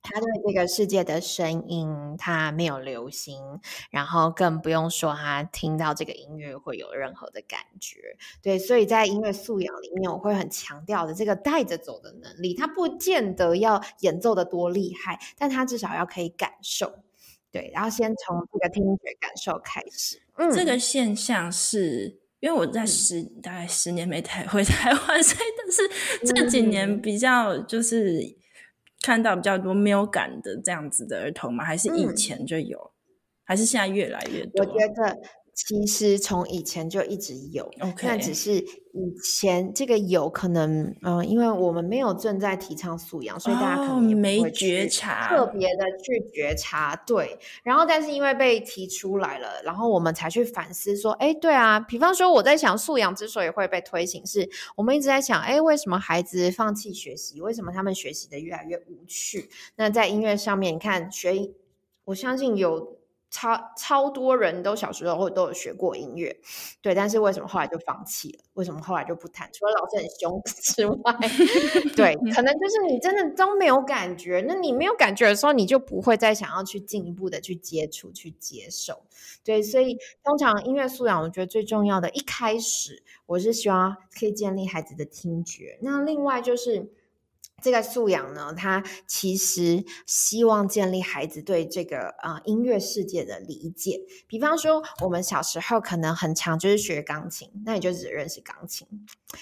[0.04, 3.42] 他对这个世界的声音，他没有留心，
[3.90, 8.18] 然后更不用说他听到这个音乐会有任何的感觉。
[8.42, 12.54] 对，所以在音乐素养里面，我会很强调的这个带着走的能力。
[12.54, 16.94] 他不见得要演奏的多厉害，但他至少要可以感受。
[17.50, 20.22] 对，然后先从这个听觉感受开始。
[20.36, 28.43] 嗯，这个现象是因为我在十、嗯、大概十年没台回台湾，所以但是这几年比较就是。
[29.04, 31.64] 看到比较多没有感的这样子的儿童吗？
[31.64, 32.80] 还是以前就有？
[32.80, 33.14] 嗯、
[33.44, 34.66] 还是现在越来越多？
[34.66, 35.20] 我觉得
[35.56, 46.96] 其实从以前就一直有，OK，那只是以前这个有可能，嗯、呃，因为我们没有正在提倡素养，所以大家可能也没觉察，特别的去觉察。
[47.06, 57.40] 对，然后但是因为被提出来了，然后我们才去反思说，哎，对啊，比方说我在想素养之所以会被推行，是我们一直在想，哎，为什么孩子放弃学习？
[57.42, 59.50] 为什么他们学习的越来越无趣？
[59.76, 61.52] 那在音乐上面，你看学，
[62.06, 63.03] 我相信有。
[63.34, 66.38] 超超多人都小时候都有学过音乐，
[66.84, 68.44] 对，但是为什么后来就放弃了？
[68.54, 69.50] 为什么后来就不弹？
[69.52, 71.18] 除了老师很凶之外，
[71.98, 74.46] 对，可能就是你真的都没有感觉。
[74.48, 79.02] 那你没有感觉的时候，你就不会再想要去进一步的去接触、去接受。
[79.44, 85.80] 对，所以通常音乐素养，我觉得最重要的一开始，我是希望可以建立孩子的听觉。
[85.82, 86.92] 那另外就是。
[87.64, 94.02] 这个素养呢，他其实希望建立孩子对这个呃音乐世界的理解。
[94.28, 98.88] 比方说，我们小时候可能很常就是学钢琴，那你就只认识钢琴。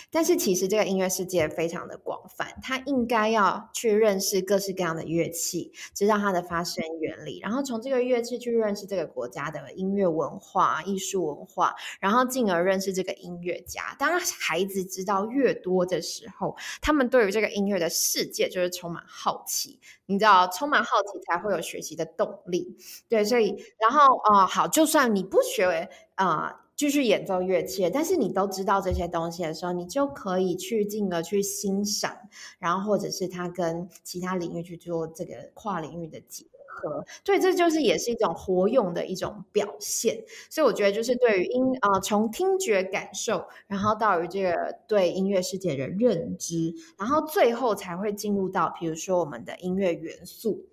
[0.09, 13.93] 但是其实这个音乐世界非常的广泛，他应该要去认识各式各样的乐器，知道它的发声原理，然后从这个乐器去认识这个国家的音乐文化、艺术文化，然后进而认识这个音乐家。
[13.99, 22.75] 当孩子知道越多的时候，他们对于这个音乐的世界就是充满好奇，你知道，充满好奇才会有学习的动力。
[23.07, 32.17] 对，所以，然后，啊、好，就算你不学，啊、继续演奏乐器，但是你都知道这些东西的时候，你就可以去进而去欣赏，
[32.59, 37.05] 然后或者是他跟其他领域去做这个跨领域的结合。
[37.23, 50.70] 对，这就是也是一种活用的一种表现，所以我觉得就是对于音啊、从听觉感受，然后到于这个对音乐世界的认知，然后最后才会进入到，比如说我们的音乐元素。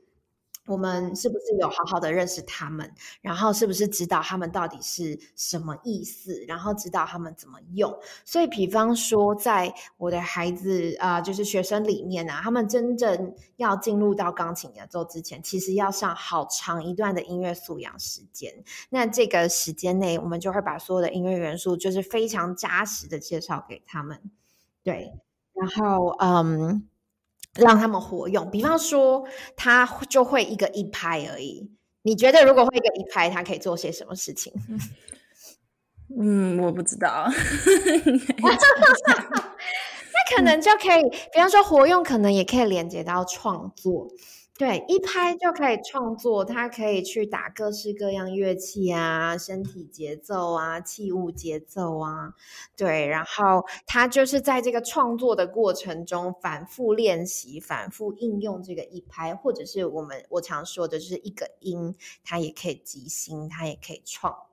[0.69, 2.93] 我们是不是有好好的认识他们？
[3.23, 6.45] 然后是不是知道他们到底是什么意思？
[6.47, 7.99] 然后知道他们怎么用？
[8.25, 18.53] 所以，比方说，在我的孩子啊、就是学生里面啊，他们真正要进入到钢琴演奏之前，其实要上好长一段的音乐素养时间。
[18.91, 24.21] 那这个时间内，我们就会把所有的音乐元素，就是非常扎实的介绍给他们。
[24.83, 25.15] 对，
[25.55, 26.87] 然后嗯。
[27.55, 31.71] 让他们活用，比方说他就会一个一拍而已。
[32.03, 34.53] 你觉得如果会一个一拍，他可以做些什么事情？
[36.19, 37.29] 嗯，我不知道。
[40.11, 44.09] 那可能就可以，比方说活用，可能也可以连接到创作。
[44.59, 52.35] 对，一拍就可以创作，它可以去打各式各样乐器啊，身体节奏啊，器物节奏啊，
[52.77, 61.95] 对，然后它就是在这个创作的过程中反复练习，反复应用这个一拍，或者是我们我常说的就是一个音，
[62.25, 64.48] 它也可以即兴，它也可以创。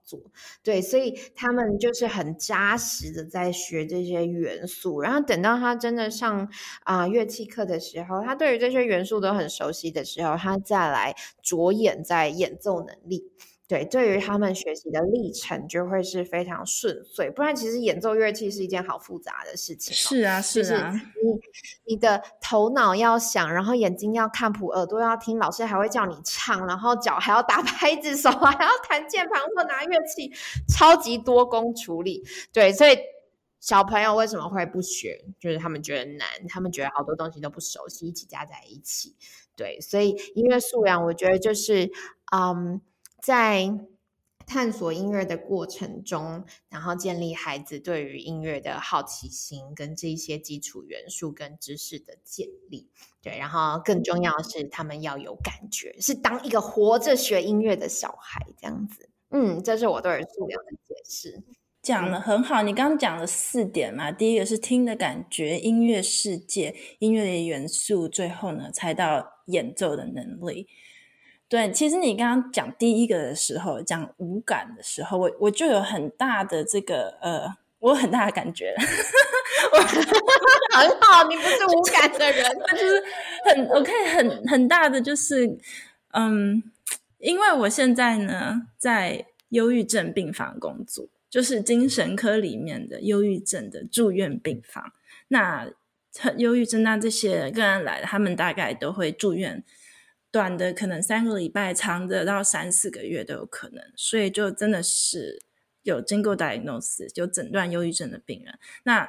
[0.63, 6.49] 对，所以他们就是很扎实的在学这些元素，然后等到他真的上
[6.83, 13.31] 啊、乐器课的时候，他对于这些元素都很熟悉的时候，他再来着眼在演奏能力。
[13.67, 19.91] 对，对于他们学习的历程就会是非常顺遂，不然其实演奏乐器是一件好复杂的事情。
[19.91, 30.31] 是啊，是啊，你你的头脑要想，然后眼睛要看谱，耳朵要听，老师还会叫你唱，然后脚还要打拍子，手还要弹键盘或拿乐器，
[30.67, 32.23] 超级多工处理。
[32.53, 32.95] 对，所以
[33.59, 35.25] 小朋友为什么会不学？
[35.39, 39.15] 就是他们觉得难，他们觉得好多东西都不熟悉，一起加在一起。
[39.55, 41.89] 对，所以音乐素养，我觉得就是
[42.31, 42.79] 嗯。
[43.25, 43.71] 在
[44.45, 52.87] 探索音乐的过程中，然后建立孩子对于音乐的好奇心，跟这些基础元素跟知识的建立。
[53.23, 59.09] 对，然后更重要的是，他们要有感觉，是当一个活着学音乐的小孩这样子。
[59.31, 61.41] 嗯，这是我对素养的解释。
[61.81, 70.67] 讲得很好，你刚刚讲了四点嘛，第一个是听的感觉，音乐世界，音乐的元素，最后呢，才到演奏的能力。
[71.47, 77.47] 对，其实你刚刚讲第一个的时候，讲无感的时候，我我就有很大的这个呃，
[77.79, 78.73] 我有很大的感觉，
[79.71, 79.77] 我
[80.75, 83.03] 很好，你不是无感的人， 就是
[83.45, 85.57] 很我可以很很大的就是
[86.13, 86.63] 嗯，
[87.19, 94.91] 因为我现在呢在忧郁症病房工作，就是精神科里面的忧郁症的住院病房。
[95.27, 95.69] 那
[96.37, 99.63] 忧郁症那这些个人来了，他们大概都会住院，
[100.35, 105.41] 短的可能三个礼拜，长的到三四个月都有可能，所以就真的是。
[105.83, 109.07] 有经过 diagnosis 就诊断忧郁症的病人，那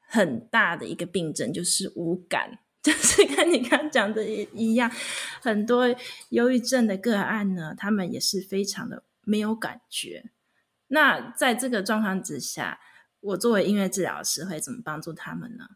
[0.00, 4.92] 很大的一个病症就是无感， 就是跟你刚刚讲的一一样，
[5.40, 5.86] 很多
[6.28, 10.30] 忧郁症的个案呢，他们也是非常的没有感觉。
[10.88, 12.78] 那在这个状况之下，
[13.20, 15.70] 我作为音乐治疗师会怎么帮助他们呢？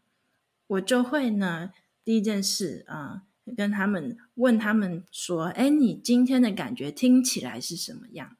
[0.67, 1.71] 我就会呢，
[2.03, 3.23] 第一件事啊、
[3.55, 8.37] 跟他们问他们说：“哎，你今天的感觉听起来是什么样？”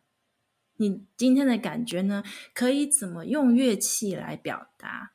[0.82, 2.24] 你今天的感觉呢？
[2.54, 5.12] 可以怎么用乐器来表达？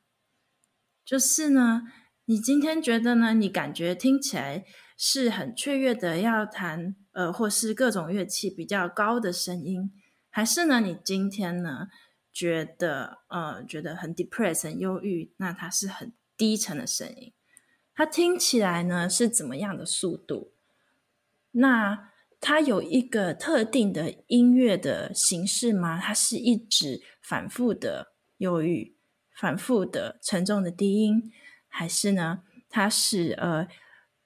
[1.03, 1.81] 就是呢，
[2.25, 3.33] 你今天觉得呢？
[3.33, 4.63] 你感觉听起来
[4.95, 9.91] 是很雀跃的，要弹呃，或是各种乐器比较高的声音，
[10.29, 10.79] 还是呢？
[10.81, 11.87] 你今天呢
[12.31, 17.33] 觉得呃，觉得很 depressed 很忧郁，那它是很低沉的声音，
[17.95, 20.51] 它听起来呢是怎么样的速度？
[21.51, 22.11] 那？
[22.41, 25.99] 它有一个特定的音乐的形式吗？
[25.99, 28.95] 它是一直反复的忧郁，
[29.35, 31.31] 反复的沉重的低音，
[31.67, 32.43] 还是呢？
[32.69, 33.67] 它是呃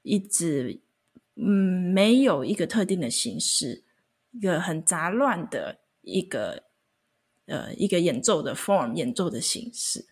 [0.01, 0.81] 一直
[1.35, 3.85] 嗯没有一个特定的形式，
[4.31, 6.63] 一个很杂乱的一个
[7.45, 10.08] 呃一个演奏的 form 演奏的形式。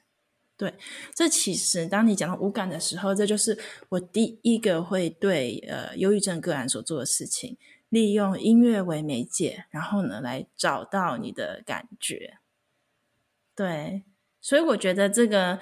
[0.57, 0.73] 对，
[1.13, 3.57] 这其实当你讲到无感的时候，这就是
[3.89, 7.57] 我第一个会对呃忧郁症个案所做的事情。
[7.89, 12.39] 利用音乐为媒介，然后呢，来找到你的感觉。
[13.55, 14.03] 对，
[14.41, 15.57] 所以我觉得这个，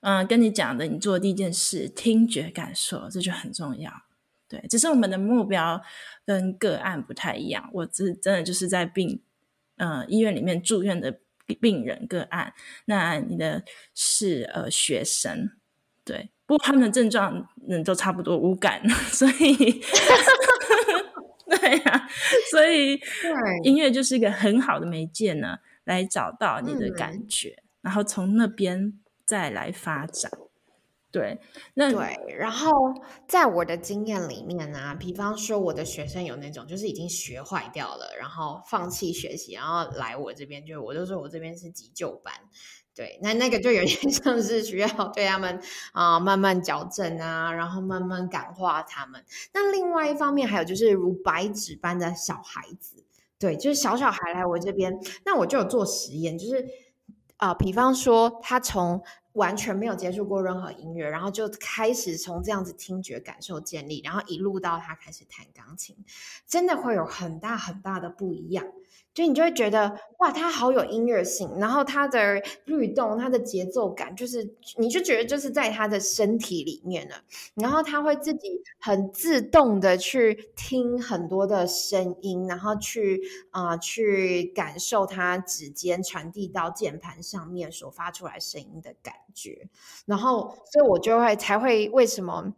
[0.00, 3.92] 嗯、跟你讲的，你做的第一件事，听觉感受，这就很重要。
[4.48, 5.82] 对，只是我们的目标
[6.24, 7.68] 跟个案不太一样。
[7.74, 9.20] 我这真的就是在病，
[9.76, 11.20] 呃，医院里面住院的
[11.54, 12.52] 病人个案。
[12.86, 15.50] 那你的是呃学生，
[16.04, 18.82] 对，不过他们的症状嗯都差不多无感，
[19.12, 19.82] 所以。
[21.50, 22.08] 对呀、啊，
[22.52, 23.00] 所以
[23.64, 28.92] 音乐就是一个很好的媒介呢，来找到你的感觉，嗯、然后从那边
[29.26, 30.30] 再来发展。
[31.12, 31.40] 对，
[31.74, 32.70] 那对，然后
[33.26, 42.32] 在我的经验里面呢、比方说我的学生有那种就是已经学坏掉了，然后放弃学习，然后来我这边，就我就说我这边是急救班。
[42.94, 45.60] 对，那那个就有点 像是需要对他们
[45.92, 49.24] 啊、慢慢矫正啊，然后慢慢感化他们。
[49.54, 53.04] 那另外一方面还有就是如白纸般的小孩子，
[53.38, 56.68] 对，就是小小孩来我这边，那我就有做实验，就是
[57.36, 59.02] 啊、比方说他从
[59.34, 65.96] 完全没有接触过任何音乐，然后就开始从这样子听觉感受建立，然后一路到他开始弹钢琴，
[66.46, 68.66] 真的会有很大很大的不一样。
[69.12, 77.16] 所以你就会觉得哇，他好有音乐性，然后他的律动、他的节奏感，就是你就觉得就是在他的身体里面了。
[77.54, 89.68] 然后他会自己很自动的去听很多的声音，然后去啊、去感受他指尖传递到键盘上面所发出来声音的感觉。
[90.06, 92.54] 然后，所以我就会才会为什么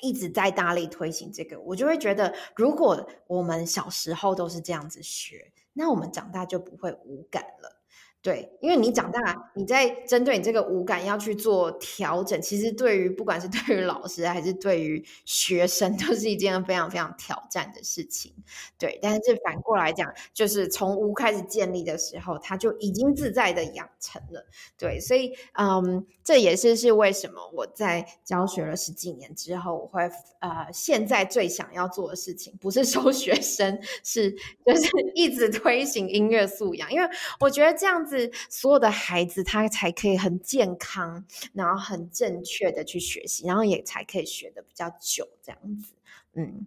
[0.00, 5.52] 一直在大力推行这个，我就会觉得，如果我们小时候都是这样子学。
[5.72, 7.79] 那我们长大就不会无感了。
[8.22, 18.34] 对，因为你长大，你在针对你这个无感要去做调整，其实对于不管是对于老师还是对于学生，都是一件非常非常挑战的事情。
[18.78, 24.46] 对，但是反过来讲，就是从无开始建立的时候，他就已经自在的养成了。
[24.76, 30.02] 对，所以嗯，这也是是为什么我在教学了十几年之后，我会
[30.40, 37.08] 呃现在最想要做的事情，不是收 学生，是就是一直推行音乐素养，因为
[37.40, 38.20] 我觉得这样子。
[38.20, 45.94] 是所有的孩子，他才可以很健康，然后很正确的去学习，然后也才可以学的比较久，这样子。
[46.34, 46.66] 嗯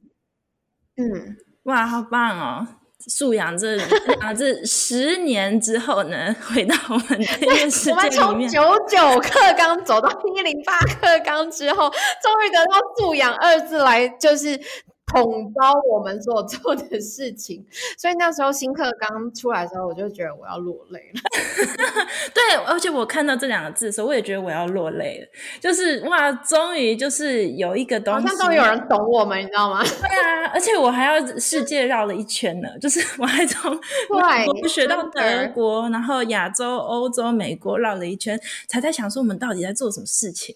[0.96, 2.66] 嗯，哇，好棒哦！
[3.00, 3.78] 素养这
[4.22, 14.58] 啊，这十年之后呢，回到我们这个世界里面，我们从九九课纲走到一零八课纲之后，终于得到“素养”二字来，就是。
[15.06, 17.66] 统包我们所做的事情。
[17.98, 21.22] 所以那时候新课刚出来的时候，我就觉得我要落泪了。
[22.34, 25.28] 对，而且我看到这两个字的时候，我也觉得我要落泪了。
[25.60, 29.84] 就是哇，终于就是有一个东西，好像都有人懂我们，你知道吗？
[29.86, 35.22] 对啊，而且我还要世界绕了一圈呢，就是 我还从美国学到德
[35.54, 40.56] 国，然后亚洲、欧洲、美国绕了一圈，才在想说我们到底在做什么事情。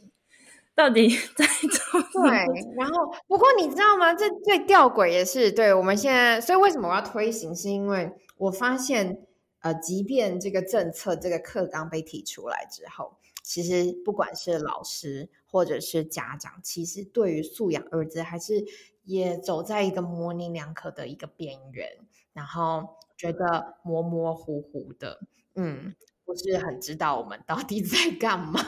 [0.78, 2.22] 到底 在做？
[2.22, 2.32] 对，
[2.78, 4.14] 然后不过你知道吗？
[4.14, 7.56] 这最吊诡也是，对我们现在，所以为什么我要推行？
[7.56, 9.26] 是因为我发现，
[9.62, 18.64] 呃，即便这个政策、这个课纲被提出来之后，其实不管是老师或者是家长，其实对于素养儿子还是
[19.04, 21.90] 也走在一个模棱两可的一个边缘，
[22.34, 25.22] 然后觉得模模糊糊的，
[25.56, 25.96] 嗯。
[26.28, 28.60] 不是很知道我们到底在干嘛，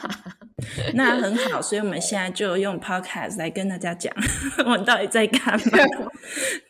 [0.94, 4.10] 那很好，所以我们现在就用 podcast 来跟大家讲
[4.64, 5.78] 我们到底在干嘛。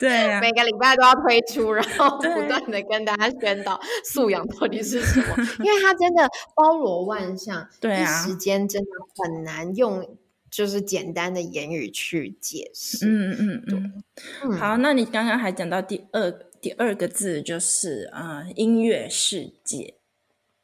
[0.01, 8.89] 对啊，每个礼拜都要推出，然后不断的跟大家宣导素养到底是什么，因为它真的包罗万象，对啊，时间真的
[9.23, 10.19] 很难用
[10.51, 13.07] 就是简单的言语去解释。
[13.07, 14.03] 嗯嗯嗯，
[14.43, 20.00] 嗯，好，那你刚刚还讲到第二第二个字就是啊、呃，音乐世界。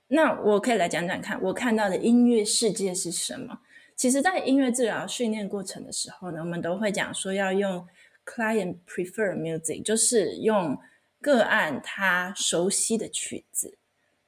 [0.09, 3.59] 那我可以来讲讲看，我看到的音乐世界是什么？
[3.97, 7.87] 其实，在音乐治疗训练过程的时候呢，我们都会讲说要用
[8.25, 10.79] client prefer music，就是用
[11.21, 13.79] 个案他熟悉的曲子。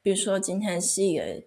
[0.02, 1.44] 比如说，今天是一个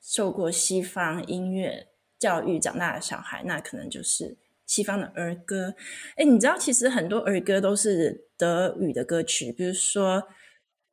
[0.00, 1.88] 受过西方音乐
[2.18, 4.36] 教育长大的小孩，那可能就是
[4.66, 5.74] 西方的儿歌。
[6.16, 10.20] 诶，你知道，其实很多儿歌都是德语的歌曲，比如说《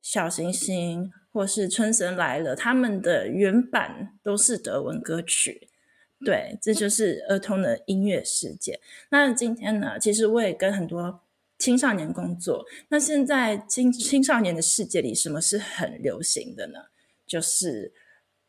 [0.01, 1.11] 小行星》。
[1.33, 5.67] 或是春神来了，他们的原版都是德文歌曲，
[6.23, 8.79] 对，这就是儿童的音乐世界。
[9.09, 11.21] 那今天呢，其实我也跟很多
[11.57, 12.63] 青少年工作。
[12.89, 16.79] 那现在青青少年的世界里，什么是很流行的呢？
[17.25, 17.91] 就是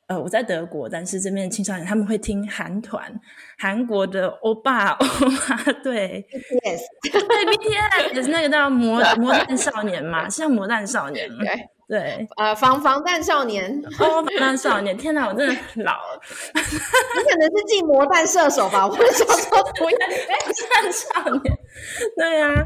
[0.06, 3.18] 呃，我在德国，但是这边青少年他们会听韩团，
[3.56, 6.80] 韩国的欧巴欧巴，对，BTS，
[7.10, 11.70] 对，BTS 那个叫魔 魔弹少年嘛，像魔弹少年，对。
[11.86, 13.70] 对，呃，防防弹少年，
[14.00, 16.20] 哦，防弹少年，天哪，我真的老了。
[16.54, 18.86] 你可能是进魔弹射手吧？
[18.88, 21.58] 我小时候不要 防弹少年。
[22.16, 22.64] 对呀、啊，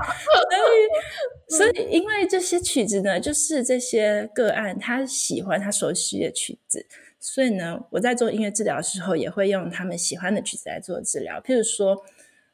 [1.49, 6.87] 所以，所以因为这些曲子呢，就是这些个案他喜欢他熟悉的曲子，
[7.19, 11.41] 所以呢，我在做音乐治疗的时候，也会用他们喜欢的曲子来做治疗。
[11.41, 12.05] 譬如说，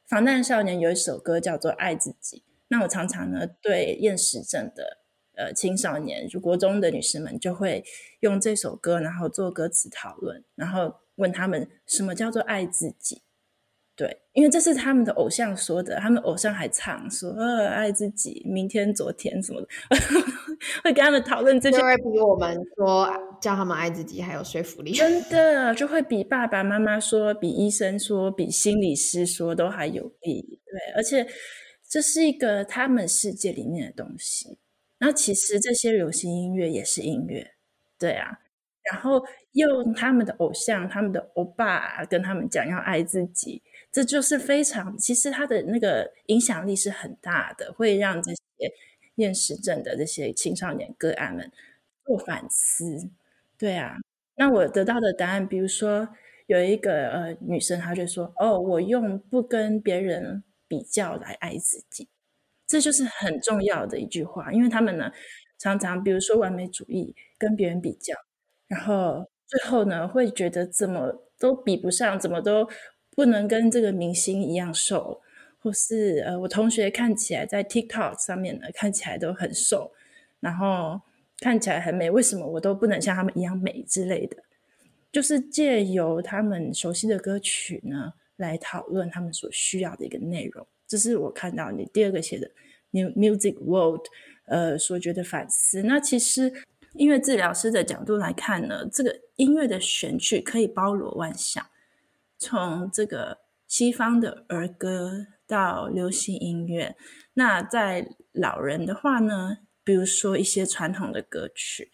[0.08, 2.38] 防弹少年有一首歌叫做《爱自己》，
[2.68, 5.03] 那我常常呢对厌食症的。
[5.36, 7.84] 呃，青少年，就国中的女士们就会
[8.20, 13.22] 用这首歌，然后做歌词讨论，然后问他们什么叫做爱自己？
[13.96, 19.68] 对，因为这是他们的偶像说的，他们偶像还唱说呃爱自己，明天、昨天什么的，
[20.82, 23.08] 会跟他们讨论这些，就会比我们说
[23.40, 30.60] 叫他们爱自己还有说服力，真的就会比爸爸妈妈说、比医生说、比心理师说都还有力。
[30.66, 31.24] 对，而且
[31.88, 34.58] 这是一个他们世界里面的东西。
[35.04, 37.46] 然后其实这些流行音乐也是音乐，
[37.98, 38.40] 对啊。
[38.90, 48.72] 然后用他们的偶像、他们的欧巴跟他们讲要爱自己，这就是非常，其实他的那个影响力是很大的，会让这些
[49.16, 51.52] 厌食症的这些青少年个案们
[52.06, 53.10] 做反思。
[53.58, 53.98] 对啊，
[54.36, 56.08] 那我得到的答案，比如说
[56.46, 62.08] 有一个呃女生，她就说：“哦，我用不跟别人比较来爱自己。”
[62.66, 65.10] 这就是很重要的一句话，因为他们呢，
[65.58, 68.14] 常常比如说完美主义，跟别人比较，
[68.66, 72.68] 然后最后呢，会觉得怎么都比不上，怎么都
[73.10, 75.20] 不能跟这个明星一样瘦，
[75.58, 79.92] 或是呃，我同学看起来在 TikTok 上面呢，看起来都很瘦，
[80.40, 81.00] 然后
[81.40, 84.38] 看起来很美，为什么我都不能像他们一样美之类的？
[85.12, 90.66] 就是借由他们熟悉的歌曲呢，来讨论他们所需要的一个内容。
[90.94, 92.48] 这是我看到你第二个写的
[92.92, 94.02] Music World，
[94.46, 95.82] 呃，所觉得反思。
[95.82, 96.52] 那其实
[96.92, 101.66] 音乐治疗师的角度来看呢，这个音乐的选曲可以包罗万象，
[102.38, 106.94] 从这个西方的儿歌到流行音乐。
[107.32, 111.90] 那在老人的话呢，比如说一些传统的歌曲。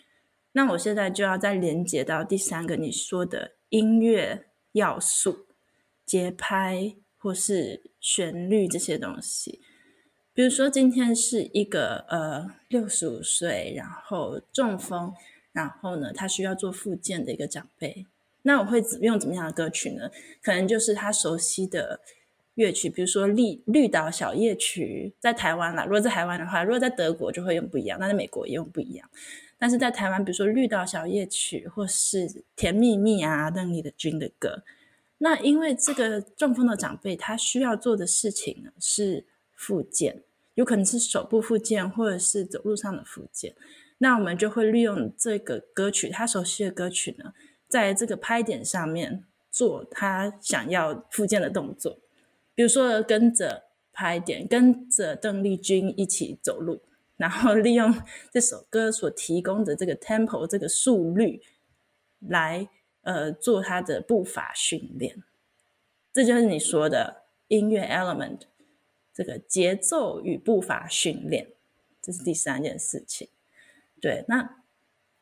[0.52, 5.46] 那我现在就要再连接到第三个你说的音乐要素，
[6.04, 6.96] 节拍。
[7.22, 9.60] 或是旋律这些东西，
[10.32, 15.12] 比如说今天是一个呃六十五岁，然后中风，
[15.52, 18.06] 然后呢他需要做复健的一个长辈，
[18.42, 20.10] 那我会用怎么样的歌曲呢？
[20.42, 22.00] 可能就是他熟悉的
[22.54, 29.08] 乐曲，比如说绿绿岛小夜曲，在台湾啦，如果在台湾的话，如果在德国就会用不一样，但是美国也用不一样。
[29.58, 34.62] 但是在台湾，比如说绿岛小夜曲，或是甜蜜蜜啊，邓丽君的歌，
[35.22, 40.22] 那因为这个中风的长辈，他需要做的事情呢是复健，
[40.54, 43.54] 有可能是手部复健，或者是走路上的复健。
[43.98, 47.34] 那我们就会利用这个歌曲，他熟悉的歌曲呢，
[47.68, 51.98] 在这个拍点上面做他想要复健的动作。
[52.54, 56.80] 比如说，跟着拍点，跟着邓丽君一起走路，
[57.18, 57.94] 然后利用
[58.32, 61.42] 这首歌所提供的这个 tempo 这个速率
[62.20, 62.70] 来
[63.02, 65.22] 呃做他的步伐训练。
[66.12, 68.40] 这就是你说的音乐 element，
[69.12, 71.48] 这个节奏与步伐训练，
[72.02, 73.28] 这是第三件事情。
[74.00, 74.64] 对，那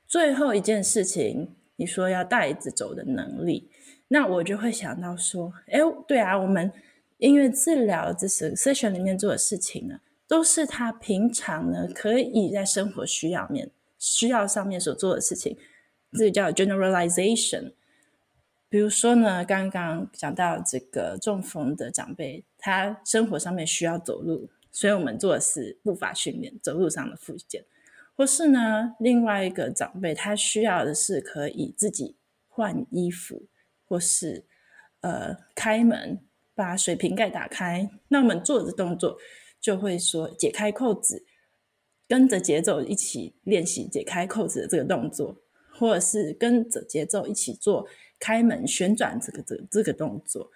[0.07, 3.71] 最后一件事情，你说要带着走的能力，
[4.09, 6.73] 那我就会想到说，哎，对啊，我们。
[7.19, 9.99] 音乐治疗这是 session 里面做的事情呢，
[10.29, 15.59] 都是他平常呢可以在生活需要面需要上面所做的事情，
[16.13, 17.73] 这个叫 generalization。
[18.69, 27.65] 比如说呢，刚刚讲到这个中风的长辈，他生活上面需要走路，所以我们做的是步伐训练，走路上的复健。
[28.15, 32.17] 或是呢，另外一个长辈，他需要的是可以自己
[32.49, 33.47] 换衣服，
[33.87, 34.45] 或是
[35.01, 36.21] 呃开门。
[36.55, 39.17] 把水瓶盖打开，那我们做的动作
[39.61, 41.25] 就会说解开扣子，
[42.09, 45.37] 跟着节奏一起练习解开扣子的这个动作，
[45.79, 47.87] 或者是跟着节奏一起做
[48.19, 50.51] 开门旋转这个这个、这个动作。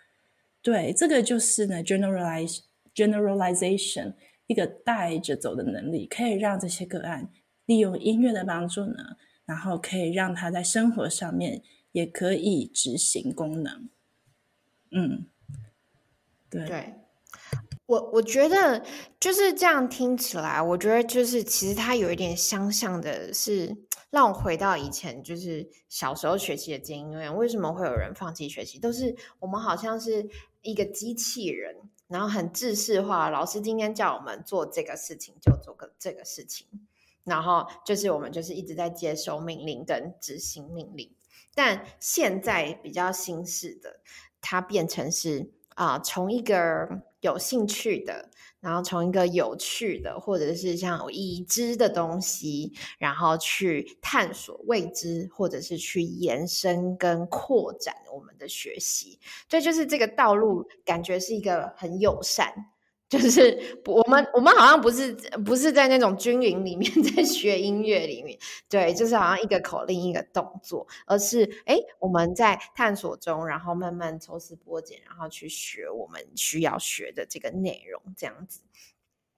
[0.60, 2.60] 对，这个就是呢 generalize
[2.94, 4.14] generalization
[4.46, 7.30] 一个带着走的能力，可以让这些个案
[7.66, 9.16] 利用音乐的帮助呢，
[9.46, 11.62] 然后可以让他在生活上面
[11.92, 13.88] 也可以执行功能。
[14.90, 15.26] 嗯。
[16.50, 16.94] 对，对，
[17.86, 18.84] 我我觉得
[19.18, 23.74] 就是这样听起来，我觉得就是其实它有一点相像的是，
[24.12, 27.34] 让我回到以前就是小时候学习的经验。
[27.34, 28.78] 为什么会有人放弃学习？
[28.78, 30.28] 都是我们好像是
[30.60, 31.74] 一个机器人，
[32.08, 33.30] 然后很制式化。
[33.30, 36.68] 老师今天叫我们做这个事情，就做个这个事情，
[37.24, 41.10] 然后就是我们就是一直在接受命令跟执行命令。
[41.54, 44.00] 但现在比较新式的，
[44.40, 45.50] 它变成是。
[45.74, 48.28] 啊，从一个有兴趣的，
[48.62, 59.18] 然后从一个有趣的，或者是像已知的东西，然后去探索未知，或者是去延伸跟扩展我们的学习。
[59.48, 62.54] 这就是这个道路，感觉是一个很友善。
[63.12, 65.12] 就是我们，我们好像不是
[65.44, 68.38] 不是在那种军营里面 在学音乐里面，
[68.70, 78.62] 对，就是好像一个口令一个动作，而是哎，我们在探索中，然后慢慢抽丝剥茧，然后去学我们需要学的这个内容，这样子。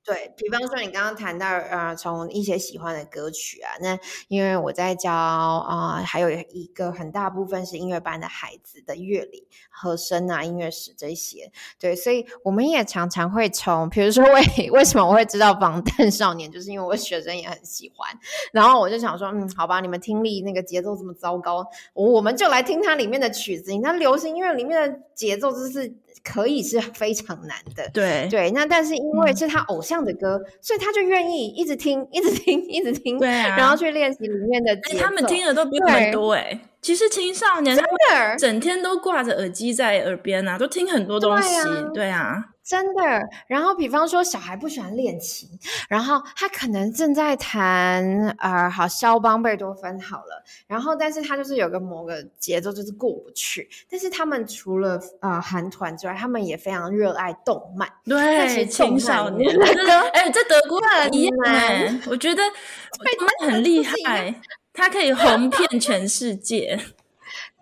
[0.05, 3.99] 对，比方说，你刚刚谈到呃，从一些喜欢的歌曲啊，那
[4.29, 18.07] 因为我在教啊、还有一个很大部分是音乐班的孩子的乐理、和声啊、音乐史这些，对，所以我们也常常会从，比如说为 为什么我会知道防弹少年，就是因为我学生也很喜欢，
[18.53, 25.95] 然后我就想说，嗯，好吧，你们听力那个节奏这么糟糕，我们就来听它里面的曲子，你看流行音乐里面的节奏就是。
[26.25, 28.51] 可以是非常难的，对对。
[28.53, 34.99] 那但是因为是他偶像的歌，嗯、所以他就愿意一直听，一直听，一直听，对啊，然后去练习里面的欸。
[34.99, 36.59] 他们听的都比我们多哎。
[36.81, 41.91] 其实青少年真的整天都挂着耳机在耳边啊，都听很多东西，对啊。
[41.95, 43.03] 对啊真的，
[43.47, 45.49] 然后比方说小孩不喜欢练琴，
[45.89, 48.03] 然后他可能正在弹
[48.39, 53.69] 呃，好肖邦、贝多芬好了，然后但是他就是有个某个节奏就是过不去。
[53.91, 62.43] 但是他们除了呃韩团之外，他们也非常热爱动漫，对青少年的歌，哎，在德国很一样，我觉得
[63.19, 64.41] 动漫很厉害，
[64.73, 66.81] 他可以红遍全世界。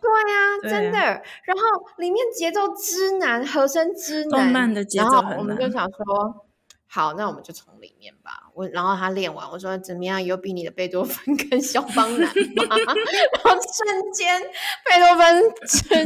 [0.03, 0.98] 对呀、啊，真的。
[0.98, 5.22] 然后里面节奏之难，和声之难，动漫的节奏很难。
[5.22, 6.46] 然后我们就想说，
[6.88, 8.50] 好，那我们就从里面吧。
[8.53, 10.22] 我然后他练完，我说怎么样？
[10.22, 12.76] 有比你的贝多芬 跟肖邦难吗？
[12.76, 14.42] 然后瞬间
[14.84, 15.42] 贝多芬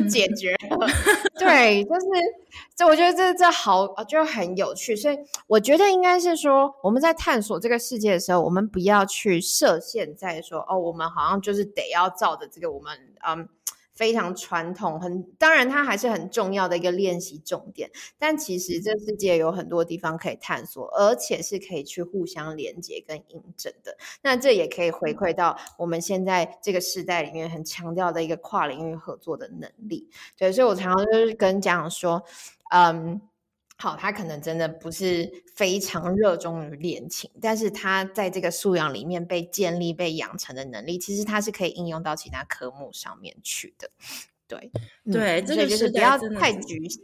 [0.02, 0.86] 就解 决了。
[1.38, 2.06] 对，就是
[2.76, 4.94] 这，我觉得这这好，就很有趣。
[4.94, 5.18] 所以
[5.48, 13.48] 我觉得应该是说，我们在探索这个世界的时候，我们不要去设限在说，哦，我们好像就是得要照着这个我们嗯。
[13.96, 17.90] 非常传统，很当然，它还是很重要的一个练习重点。
[18.18, 23.96] 但其实这世界有很多地方可以探索，而且是可以去互相连接跟印证的。
[24.22, 30.08] 那这也可以回馈到我们现在这个时代里面很强调的一个跨领域合作的能力。
[30.36, 32.22] 对，所以我常常就是跟家长说，
[32.70, 33.20] 嗯。
[33.78, 43.90] 好，他可能真的不是非常热衷于恋情，但是他在这个素养里面被建立、被养成的能力，其实他是可以应用到其他科目上面去的。
[44.48, 44.70] 对
[45.12, 47.02] 对，这个就是不要太局限。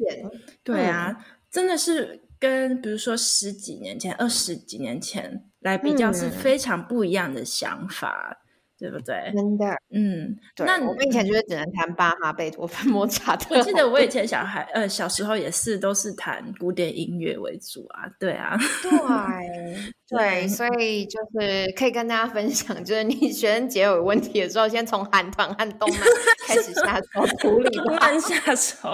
[0.62, 8.41] 对啊，真的是跟比如说十几年前、二十几年前来比较，是非常不一样的想法。
[8.83, 9.33] 嗯对不对？
[9.35, 13.55] 真的，嗯，对那我们以前就是只能弹巴哈、贝多芬、莫扎特。
[13.57, 19.78] 我记得我以前小孩，呃，小时候也是都是弹古典音乐为主啊，对啊， 对
[20.09, 26.01] 对，所以就是可以跟大家分享，就是你学生节有问题的时候，先从韩团和动漫
[26.47, 28.89] 开始下手处理， 慢下手。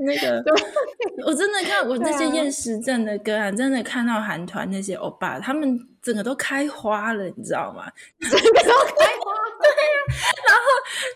[0.00, 0.42] 那个，
[1.26, 7.84] 我真的看我那些厌食症的歌啊，真的看到韩团那些欧巴，他们整个都开花了，你知道吗？
[8.20, 10.00] 整个都开花，对呀。
[10.48, 10.62] 然后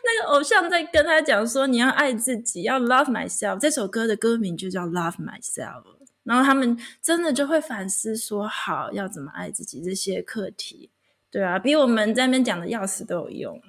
[0.05, 5.83] 那个偶像在跟他讲说：“你要爱自己，要 love myself。”这首歌的歌名就叫 Love Myself。
[6.23, 10.91] 然后他们真的就会反思说：“好，要怎么爱自己？”这些课题，
[11.31, 13.61] 对啊，比我们在那边讲的要死都有用。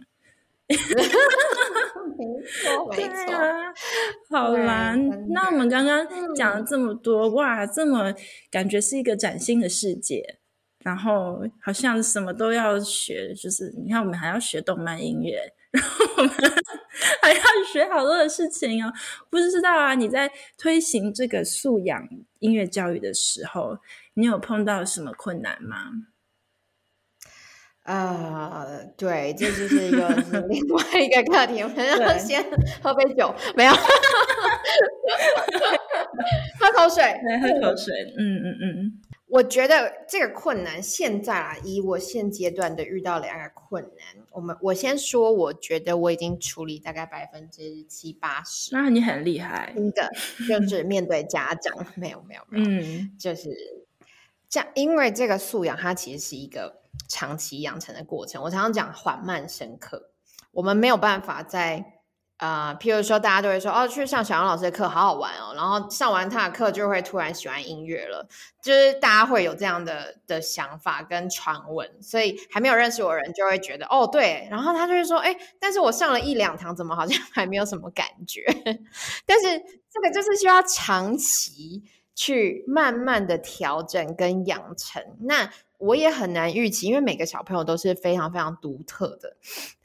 [2.17, 3.73] 没错，没错、啊，
[4.29, 4.95] 好啦，
[5.29, 8.13] 那我们刚刚讲了这么多，嗯、哇，这么
[8.49, 10.39] 感觉是一个崭新的世界，
[10.83, 15.39] 然后好像什么都要学，就是你看，我们还要学动漫音乐，
[15.71, 16.31] 然后我们
[17.21, 17.41] 还要
[17.71, 18.93] 学好多的事情哦。
[19.29, 22.07] 不知道啊，你在推行这个素养
[22.39, 23.77] 音乐教育的时候，
[24.13, 25.91] 你有碰到什么困难吗？
[27.85, 31.61] 啊，uh, 对，这就是又是另外一个课题。
[31.61, 32.43] 我们要先
[32.81, 33.71] 喝杯酒，没有，
[36.59, 37.03] 喝口水，
[37.39, 37.93] 喝口水。
[38.17, 48.73] 嗯嗯嗯，我觉得这个困难，现在啊，以我现阶段的遇到两个困难，我们我先说，我觉得我已经处理大概百分之七八十。
[48.73, 49.71] 那你很厉害。
[49.75, 50.09] 真的，
[50.49, 53.49] 就是面对家长，没有没有没有，嗯，就是
[54.55, 56.81] 这样，因为这个素养，它其实是一个。
[57.09, 60.11] 长期养成的过程，我常常讲缓慢深刻。
[60.51, 61.85] 我们没有办法在
[62.37, 68.27] 啊、呃，譬如说，大家都会说哦，去上小杨老师的课好好玩哦，然后上完他的课就会突然喜欢音乐了，
[68.63, 78.43] 就是大家会有这样的的想法跟传闻，所以还没有认识我人就会觉得哦，对，然后他就会说，哎，但是我上了一两堂，怎么好像 还没有什么感觉？
[79.27, 81.83] 但是这个就是需要长期
[82.15, 85.51] 去慢慢的调整跟养成，那。
[85.77, 89.35] 我也很难预期，因为每个小朋友都是非常非常独特的，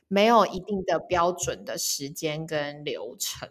[0.06, 3.48] 没有一定的标准的时间跟流程。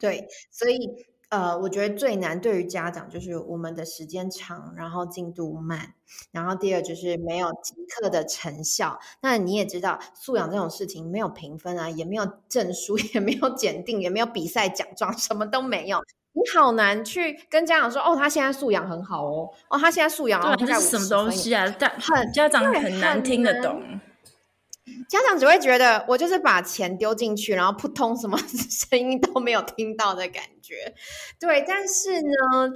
[0.00, 5.94] 对，所以呃，我觉得最难对于家长就是我们的时间长，然后进度慢，
[6.30, 8.98] 然后第二就是没有即刻的成效。
[9.20, 16.02] 那你也知道，素养这种事情没有评分啊，也没有证书， 也没有检定，也没有比赛奖状，什么都没有。
[16.34, 21.72] 你好难去跟家长说哦，他现在素养很好哦，哦，他现在素养哦，这是什么东西啊？
[21.78, 23.82] 但很家长很难听得懂。
[25.12, 30.94] 家长只会觉得我就是把钱丢进去，然后扑通什么声音都没有听到的感觉。
[31.38, 32.30] 对，但是呢，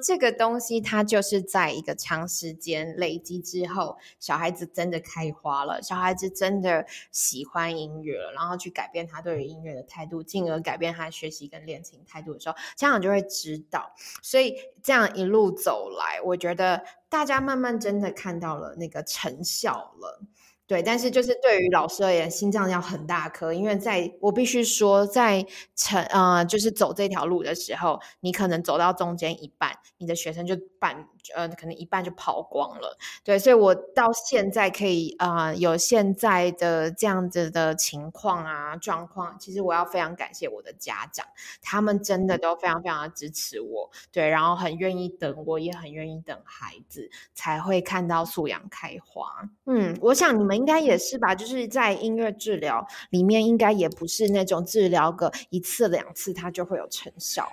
[0.04, 13.94] 这个东西它就是在一个长时间累积之后，小孩子真的开花了，小孩子真的喜欢音乐了，然后去改变他对于音乐的态度，进而改变他学习跟练琴态度的时候，家长就会知道。
[14.20, 20.20] 所以这样一路走来，我觉得大家慢慢真的看到了那个成效了。
[20.68, 25.46] 对，但是就是对于老师而言，心脏要很大颗，因为在我必须说，在
[25.76, 32.98] 成呃，就是走这条路的时候，你可能走到中间一半，你的学生就半呃，可能一半就跑光了。
[33.22, 41.24] 对，所以我到现在可以啊、呃，有现在的这样子的情况啊状况，其实我要非常感谢我的家长，
[41.62, 49.48] 他们真的都非常非常的支持我，对，然后很愿意等我，也很愿意等孩子，才会看到素养开花。
[49.66, 50.56] 嗯，我想你们。
[50.56, 57.46] 应该也是吧，就是在音乐治疗里面，应该也不是那种治疗个一次两次，它就会有成效。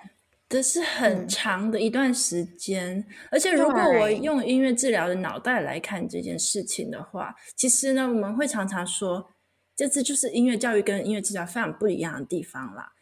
[0.54, 9.28] 这是很长的一段时间，嗯、而且如果我用音乐治疗的脑袋来看这件事情的话，其实呢，我们会常常说，
[9.74, 12.92] 这次就是音乐教育跟音乐治疗非常不一样的地方啦。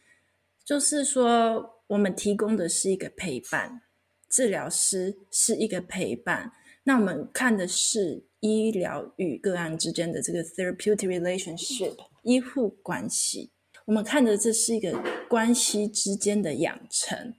[0.64, 3.82] 就是说，我们提供的是一个陪伴，
[4.30, 6.52] 治疗师是一个陪伴，
[6.84, 8.24] 那我们看的是。
[8.40, 11.94] 医疗与个案之间的这个 therapeutic relationship
[12.24, 13.52] 医护关系，
[13.84, 17.34] 我们看的这是一个关系之间的养成，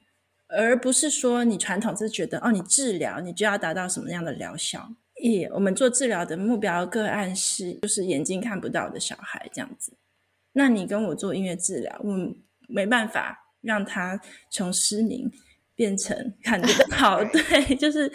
[0.55, 4.93] 而不是说你传统是觉得哦，你治疗你就要达到什么样的疗效。
[5.21, 9.93] 耶，我们做治疗的目标个案是就是眼睛看不到的小孩这样子，
[10.53, 12.35] 那你跟我做音乐治疗，我
[12.67, 15.31] 没办法让他从失明
[15.75, 17.23] 变成 看得好。
[17.23, 18.11] 对，就是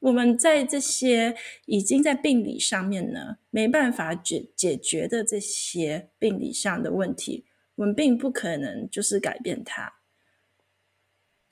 [0.00, 1.36] 我们在这些
[1.66, 7.44] 已经在病理上面呢，没办法解解决的这些病理上的问题，
[7.76, 9.92] 我们并不可能就是改变它。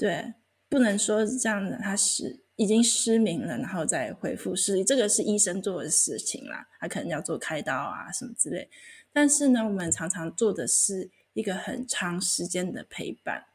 [0.05, 0.35] 对，
[0.69, 8.69] 不能说是这样的，他是已经失明了，然后再恢复视力，这个是医生做的事情啦，他可能要做开刀啊什么之类。
[9.15, 13.47] 但是呢，我们常常做的是一个很长时间的陪伴，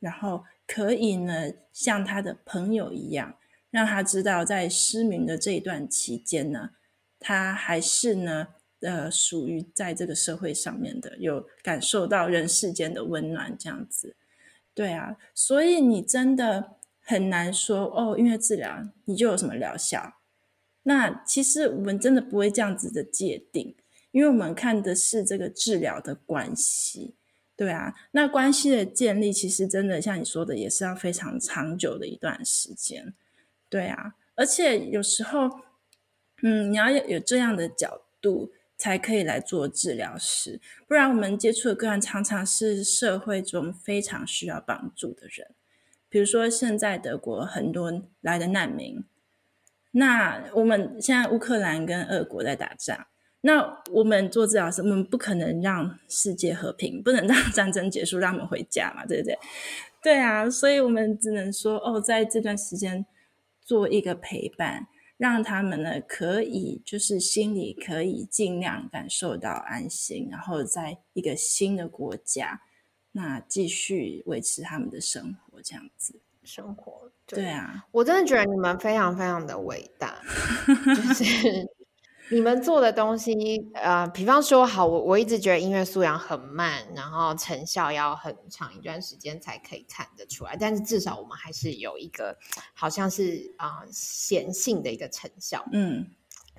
[0.00, 3.36] 然后可以呢，像他的朋友一样，
[3.70, 6.72] 让他知道在失明的这一段期间呢，
[7.18, 8.48] 他还是呢，
[8.80, 14.14] 呃，属于在这个社会上面的，有感受到人世间的温暖，这样子。
[14.74, 20.14] 对啊，所以你真的很难说哦，音乐治疗你就有什么疗效？
[20.84, 23.76] 那其实我们真的不会这样子的界定。
[24.12, 27.14] 因为我们看的是这个治疗的关系，
[27.54, 33.14] 对啊，那关系的建立其实真的像你说的，也是要非常长久的一段时间，
[33.68, 35.60] 对啊，而且有时候，
[36.42, 38.50] 嗯，你要有这样的角度
[38.80, 40.58] 才可以来做治疗师，
[40.88, 45.48] 不然我们接触的个案常常是社会中非常需要帮助的人，
[46.08, 49.04] 比如说现在德国很多来的难民，
[49.90, 53.06] 那我们现在乌克兰跟俄国在打仗。
[53.42, 59.38] 那我们做治疗师，我们不可能让世界和平，不能让 战争结束，让他们回家嘛，对不对？
[60.02, 63.04] 对啊，所以我们只能说，哦，在这段时间
[63.62, 64.86] 做一个陪伴，
[65.20, 72.62] 让他们呢可以就是心里可以尽量感受到安心，然后在一个新的国家，
[73.12, 77.12] 那继续维持他们的生活，这样子生活。
[77.26, 80.22] 对，对啊，我真的觉得你们非常非常的伟大，
[80.66, 81.68] 就是。
[82.32, 92.38] 你们做的东西，呃，比方说，好，我我一直觉得音乐素养很慢，然后成效要很长一段时间才可以看得出来，但是至少我们还是有一个，
[92.72, 96.06] 好像是啊、呃、显性的一个成效，嗯，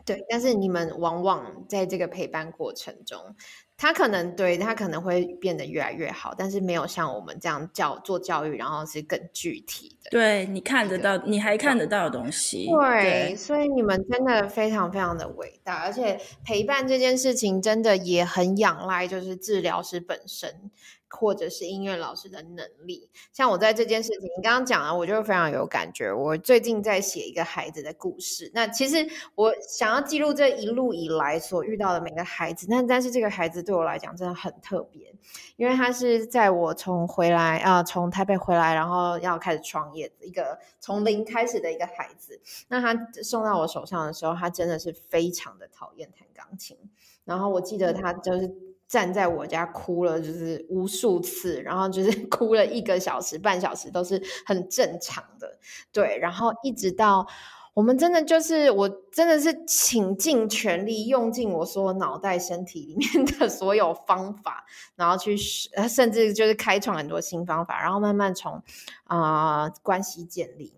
[0.05, 0.25] 对。
[0.29, 3.35] 但是你们往往在这个陪伴过程中。
[3.81, 10.11] 他可能对他可能会变得越来越好，但是没有像我们这样教做教育，然后是更具体的。
[10.11, 12.67] 对，你看得到，你还看得到的东西。
[12.67, 20.69] 对，对，所以你们真的非常非常的伟大，而且陪伴这件事情真的也很仰赖，就是治疗师本身。
[21.11, 26.11] 或者是音乐老师的能力，像我在这件事情，你刚刚讲了，我就非常有感觉。
[26.11, 35.13] 我最近在写一个孩子的故事，那其实我想要记录这一路以来所遇到的每个孩子，但但是这个孩子对我来讲真的很特别，
[35.57, 42.39] 因为他是在我从回来啊、呃，从台北回来，然后要开始创业的一个从零开始的一个孩子。
[42.69, 46.77] 那他送到我手上的时候，他真的是非常的讨厌弹钢琴，
[47.25, 48.70] 然后我记得他就是。
[48.91, 55.57] 站在我家哭了，就是无数次，然后就是 哭了一个小时、半小时，都是很正常的。
[55.93, 57.25] 对，然后一直到
[57.73, 64.65] 我们真的就是，我真的是倾尽全力，用尽我所有脑袋、身体里面的所有方法，
[64.97, 68.61] 然后去，甚至就是开创很多新方法，然后慢慢从
[69.05, 70.73] 啊、关系建立。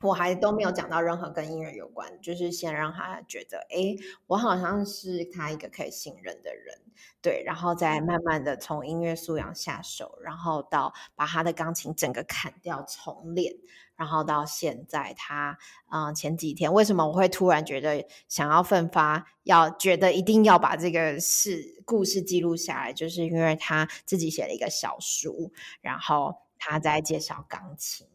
[0.00, 3.96] 我还都没有讲到任何跟音乐有关，就是先让他觉得，哎，
[4.28, 6.82] 我好像是他一个可以信任的人，
[7.20, 13.56] 对，然后再慢慢的从音乐素养下手，然后到把他的钢琴整个砍掉重练，
[13.96, 15.58] 然后到现在他，
[15.90, 28.06] 嗯，前几天为什么我会突然觉得想要奋发，要觉得一定要把这个事故事记录下来，就是因为他自己写了一个小书，然后他在介绍钢琴。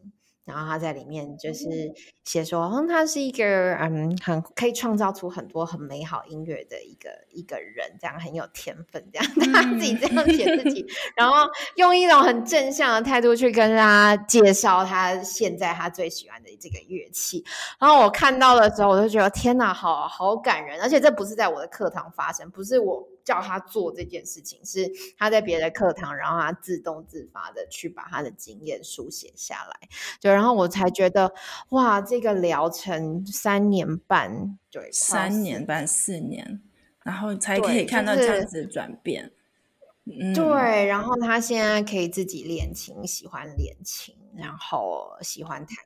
[0.44, 1.66] 然后他在里面就是
[2.24, 10.86] 写说，嗯，他是一个嗯，很可以创造出很多很美好音乐的一个一个人，这样很有天分，这样 他自己这样写自己，
[11.16, 17.44] 然后用一种很正向的态度去跟他介绍他现在他最喜欢的这个乐器。
[17.78, 23.08] 然后我看到的时候，我就觉得天哪，好好感人，而且这不是在我的课堂发生，不是我。
[23.24, 29.88] 叫他做这件事情，是他在别的课堂，然后他自动自发的去把他的经验书写下来，
[30.20, 31.32] 对，然后我才觉得
[31.70, 36.60] 哇，这个疗程三年半，对，三年半四年，
[37.02, 39.32] 然后才可以看到这样子的转变，
[40.04, 45.76] 对，嗯、对，然后他现在可以自己练琴，喜欢练琴，然后喜欢弹。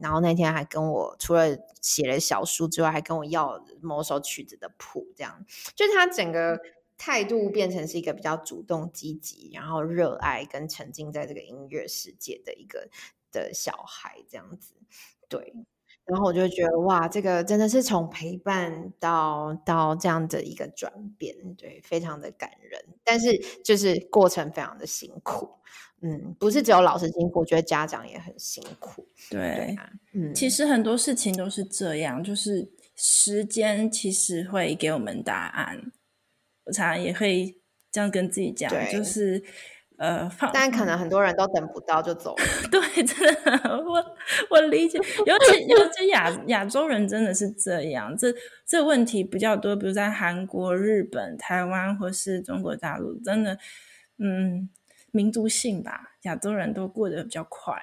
[0.00, 5.44] 然后那天还跟我除了写了小书之外，还跟我要某首曲子的谱，这样
[5.74, 6.60] 就是他整个
[6.96, 12.88] 态度变成是一个比较主动积极，然后热爱跟沉浸在这个音乐世界的一个
[13.32, 14.74] 的小孩，这样子，
[15.28, 15.54] 对。
[16.06, 22.84] 然后我就觉得哇，这个真的是从陪伴到到这样的一个转变，对，非常的感人。
[23.04, 25.48] 但是就是过程非常的辛苦，
[26.02, 29.06] 嗯，不是只有老师辛苦，我觉得家长也很辛苦。
[29.30, 35.92] 对，对啊，嗯，其实很多事情都是这样，就是时间其实会给我们答案。
[36.64, 37.56] 我常常也会
[37.90, 39.42] 这样跟自己讲，就是。
[40.00, 42.44] 呃，放，但可能很多人都等不到就走了。
[42.72, 44.02] 对，真的，我
[44.48, 44.96] 我理解，
[45.26, 48.34] 尤其尤其亚亚洲人真的是这样，这
[48.66, 53.58] 这问题比较多，比如在韩国、日本、台湾或是中国大陆，真的，
[54.16, 54.70] 嗯，
[55.12, 57.74] 民族性吧，亚洲人都过得比较快，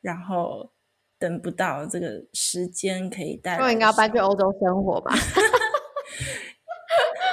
[0.00, 0.70] 然后
[1.18, 3.64] 等不到这个时间可以带来。
[3.64, 5.14] 我应该要搬去欧洲生活吧。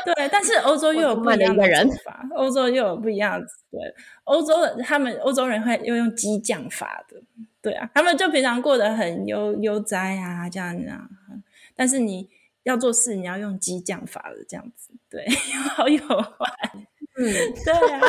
[0.04, 3.46] 对，但是欧洲又有不一样的人法，欧洲又有不一样的。
[3.70, 3.80] 对，
[4.24, 7.22] 欧洲的他们欧洲人会又用激将法的，
[7.62, 11.08] 对啊，他们就平常过得很悠悠哉啊，这样子啊。
[11.76, 12.28] 但是你
[12.64, 15.24] 要做事，你要用激将法的这样子，对，
[15.54, 16.46] 有好有坏。
[17.18, 17.24] 嗯，
[17.64, 18.02] 对啊。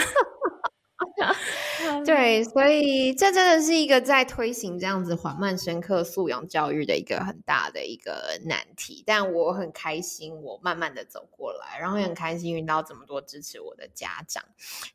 [2.04, 9.02] 对，所以这真的是一个在推行这样子缓慢深刻素养教育的一个很大的一个难题。
[9.06, 14.42] 但我很开心，我慢慢的走过来，然后也很开心遇到这么多支持我的家长。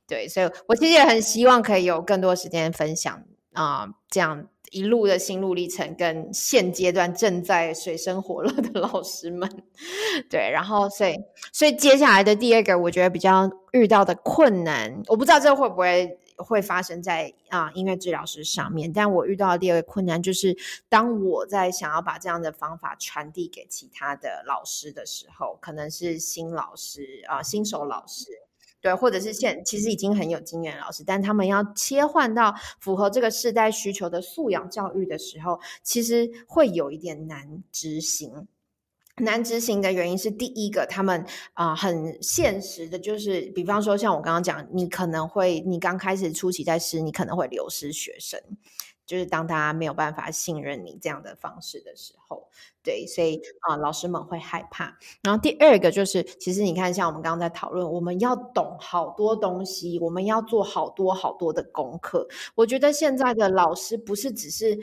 [0.08, 9.50] 对，所以我其实也很希望可以有更多时间分享啊、呃，这样一路的心路历程，跟现阶段正在水深火热的老师们。
[10.30, 11.18] 对，然后所以
[11.52, 16.18] 所以接下来的第二个，我觉得比较遇到的困难，我不知道这会不会。
[16.40, 20.56] 会发生在啊、音乐治疗师上面，但我遇到的第二个困难就是，
[20.88, 28.30] 当我在想要把这样的方法传递给其他的老师的时候，可能是新老师啊、新手老师，
[28.88, 38.48] 对，或者是现其实已经很有经验的老师，但他们要切换到符合这个世代需求的素养教育的时候，其实会有一点难执行。
[39.18, 41.20] 难执行的原因是，第一个，他们
[41.54, 48.40] 啊、呃、很现实的，就是比方说像我刚刚讲，你可能会，你刚开始初期在试，你可能会流失学生，
[49.08, 52.48] 就是当他没有办法信任你这样的方式的时候，
[52.84, 54.96] 对，所以啊、呃，老师们会害怕。
[55.24, 62.28] 然后第二个就是，其实你看，像我们刚刚在讨论，我们要懂好多东西，我们要做好多好多的功课。
[62.54, 64.78] 我觉得现在的老师不是只是。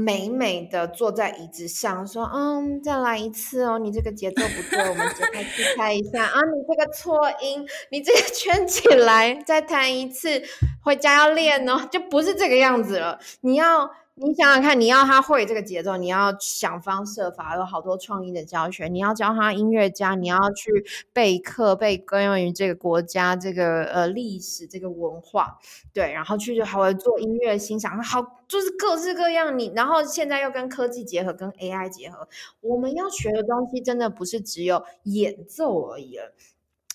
[0.00, 10.42] 美美的坐在椅子上，说：“嗯，再来一次哦，你这个节奏不对，我们节拍器开 一下啊，你这个错音，你这个圈起来，再弹一次，
[10.82, 13.90] 回家要练哦，就不是这个样子了，你要。”
[14.22, 18.86] 你想想看，你要他会这个节奏，你要想方设法，有好多创意的教学。
[18.86, 20.70] 你要教他音乐家，你要去
[21.14, 25.58] 备课，备关于这个国家这个呃历史这个文化，
[25.94, 29.58] 对，然后去还会做音乐欣赏，好，就是各式各样。
[29.58, 32.28] 你然后现在又跟科技结合，跟 AI 结合，
[32.60, 36.34] 我们要学的东西真的不是只有演奏而已了，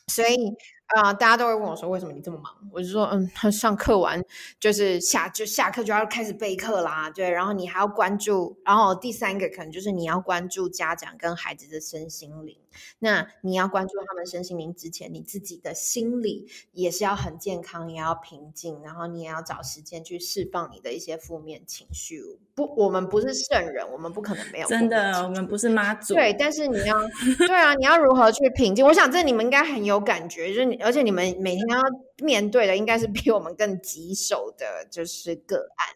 [0.07, 0.55] 所以。
[0.88, 4.24] 啊、呃，大家都会问我说：“为什么你这么忙？”我就说：“嗯，他上课完
[4.60, 12.58] 就是下就下课就要开始备课啦，对，然后你还要关注，然后第三个可能就是你要关注家长跟孩子的身心灵。
[13.00, 22.22] 那你要关注他们身心灵之前，你自己的心理也是要很健康，也要平静，然后你也要找时间去释放你的一些负面情绪。
[22.54, 26.14] 不，我们不是圣人，我们不可能没有真的，我们不是妈祖。
[26.16, 27.00] 对，但是你要
[27.48, 28.86] 对啊，你要如何去平静？
[28.86, 30.74] 我想这你们应该很有感觉，就是你。
[30.82, 31.82] 而且你们每天要
[32.23, 35.95] 面对的，应该是比我们更棘手的，就是个案。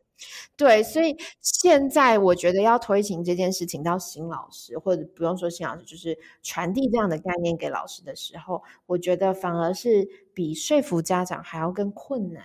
[0.58, 12.44] 对，所以现在我觉得要推行这件事情到新老师，或者不用说新老师，就是传递这样的概念给老师的时候，我觉得反而是比说服家长还要更困难。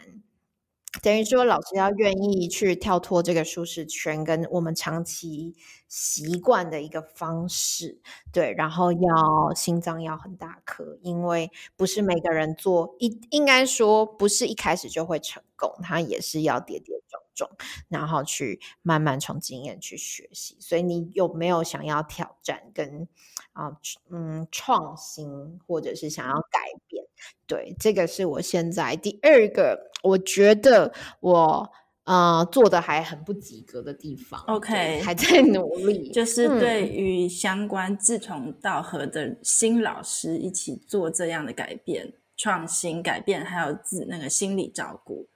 [1.02, 5.56] 等于说，老师要愿意去跳脱这个舒适圈，跟我们长期
[5.96, 8.00] 习惯的一个方式，
[8.32, 17.48] 对，然后要心脏要很大颗，因为不是每个人做一，应该说不是一开始就会成功，他也是要跌跌撞撞，
[17.88, 20.56] 然后去慢慢从经验去学习。
[20.58, 23.06] 所以你有没有想要挑战跟
[23.52, 23.70] 啊
[24.10, 27.04] 嗯创新，或者是想要改变？
[27.46, 31.70] 对，这个是我现在第二个，我觉得我。
[32.04, 36.08] 呃，做的还很不及格的地方，OK，还在努力。
[36.12, 45.26] 就是对于相关志同道合的新老师一起做这样的改变、创新、改变，还有自那个心理照顾。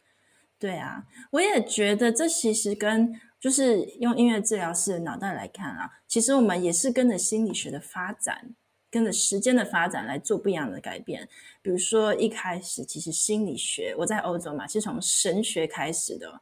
[0.59, 8.55] 对啊，我也觉得这其实跟就是用音乐治疗师的脑袋来看啊，其实我们也是跟着心理学的发展，
[8.91, 11.27] 跟着时间的发展来做不一样的改变。
[11.63, 16.39] 比如说一开始，其实心理学我在欧洲嘛，是从神学开始的。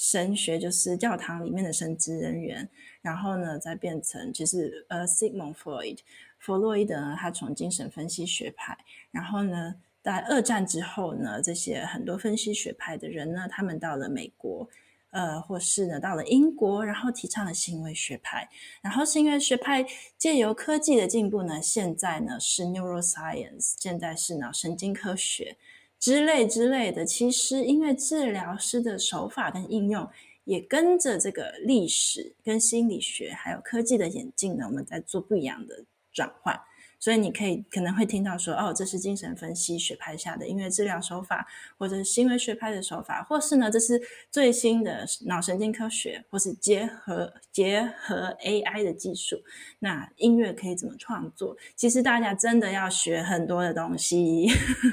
[0.00, 2.66] 神学就是教堂里面的神职人员，
[3.02, 5.98] 然后呢，再变成就是呃，Sigmund Freud，
[6.38, 8.78] 弗洛伊德呢，他从精神分析学派，
[9.10, 14.66] 然后呢，在二战之后呢，这些很多分析学派的人呢，他们到了美国，
[15.10, 18.48] 呃，或是呢到了英国，然后提倡了行为学派。
[18.80, 19.84] 然后行为学派
[20.16, 25.58] 借由科技的进步呢，现在呢是 neuroscience，现在是脑神经科学
[26.00, 27.04] 之类之类的。
[27.04, 30.08] 其实音乐治疗师的手法跟应用，
[30.42, 36.60] 也跟着这个历史、跟心理学还有科技的演进呢，我们在做不一样的转换。
[37.00, 41.48] 所以你可以可能会听到说，哦，这是精神分析学派下的音乐治疗手法，
[41.78, 43.98] 或者是行为学派的手法，或是呢，这是
[44.30, 49.42] 最新的脑神经科学，或是结合结合 AI 的技术。
[49.78, 51.56] 那音乐可以怎么创作？
[51.74, 54.46] 其实大家真的要学很多的东西。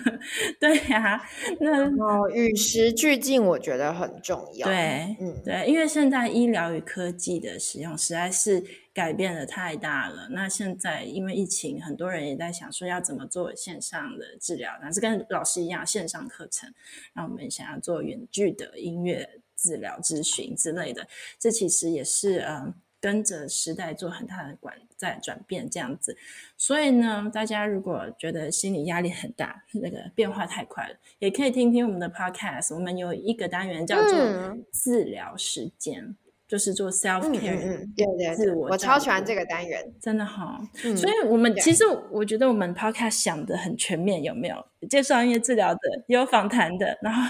[0.62, 1.30] 对呀、啊，
[1.60, 4.66] 那哦，与时俱进，我觉得很重要。
[4.66, 8.64] 对，嗯，对，因为现在医疗与科技的使用实在是。
[8.98, 10.28] 改变的太大了。
[10.32, 16.74] 那现在因为疫情，很多人也在想说要怎么做线上的治疗，那是跟老师一样线上课程。
[17.14, 26.18] 那我们想要做远距的音乐治疗咨询之类的，这其实也是嗯跟着时代做很大的管在转变这样子。
[26.58, 32.74] 所以呢，大家如果觉得心理压力很大，那个变化太快了，也可以听听我们的 podcast。
[32.74, 36.04] 我们有一个单元叫做治疗时间。
[36.04, 36.18] 嗯
[36.48, 40.96] 就是做 self care，嗯嗯，对对，自我，我超喜欢这个单元，真的哈、嗯。
[40.96, 47.30] 所以，我们其实我觉得我们 podcast 想的很全面，有没有介绍音乐治疗的，也有访谈的，然后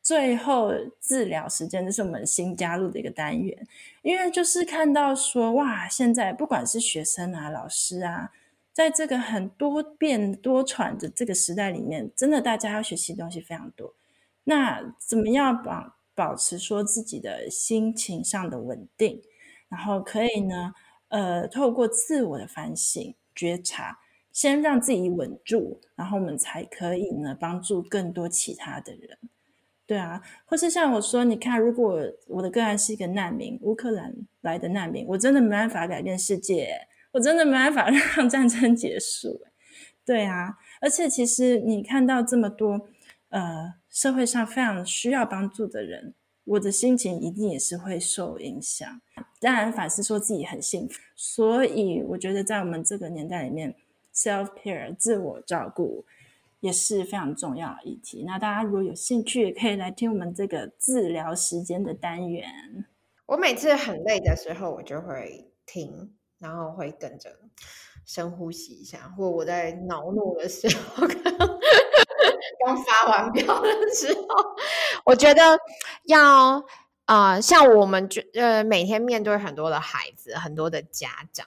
[0.00, 3.66] 最后治疗时间，这是我们新加入的一个单元。
[4.02, 8.30] 因为就是看到说，哇，现在不管是学生啊、老师啊，
[8.72, 13.94] 在这个很多变多舛的这个时代里面，真的大家要学习的东西非常多。
[14.44, 19.20] 那怎么样把保持说自己的心情上的稳定，
[19.68, 20.72] 然后可以呢，
[21.08, 23.98] 呃，透过自我的反省、觉察，
[24.32, 29.18] 先让自己稳住，然后我们才可以呢，帮助更多其他的人。
[29.86, 39.42] 对啊，或是像我说，你看，如果我的个案是一个难民，乌克兰来的难民，我真的没办法改变世界，我真的没办法 让战争结束。
[40.06, 42.88] 对啊，而且其实你看到这么多，
[43.30, 43.74] 呃。
[43.94, 49.00] 社会上非常需要帮助的人，我的心情一定也是会受影响。
[49.40, 53.72] 当然，反思说自己很幸福，所以我觉得在我们这个年代里面
[54.12, 56.04] ，self care 自我照顾
[56.58, 58.24] 也是非常重要的议题。
[58.26, 62.84] 那大家如果有兴趣，也可以来听我们这个治疗时间的单元。
[63.26, 67.30] 我每次很累的时候，我就会听，然后会跟着
[68.04, 71.06] 深呼吸一下，或我在恼怒的时候。
[72.64, 74.56] 刚发完飙的时候，
[75.04, 75.58] 我觉得
[76.04, 76.64] 要
[77.06, 81.46] 啊、像我们就呃每天面对很多的孩子，很多的家长，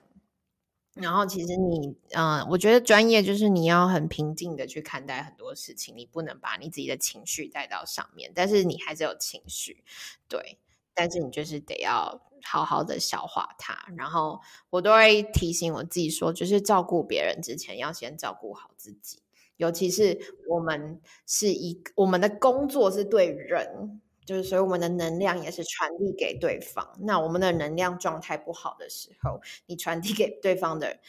[0.93, 9.83] 然后其实你嗯、呃，我觉得专业就是你要很平静的去看待很多事情，你不能把你自己的情绪带到上面，但是你还是有情绪，
[10.27, 10.59] 对，
[10.93, 13.87] 但是你就是得要好好的消化它。
[13.95, 14.39] 然后
[14.69, 19.23] 我都会提醒我自己说，就是照顾别人之前，要先照顾好自己。
[19.57, 26.97] 尤其是我们是一，我们的工作是对人，就是所以我们的能量也是传递给对方。
[27.01, 30.99] 那我们的能量状态不好的时候，你传递给对方的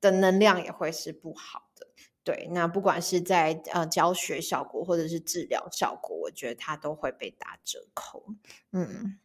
[0.00, 1.86] 的能量也会是不好的。
[2.24, 8.24] 对，那不管是在呃教学效果或者是治疗效果，我觉得它都会被打折扣。
[8.72, 9.18] 嗯。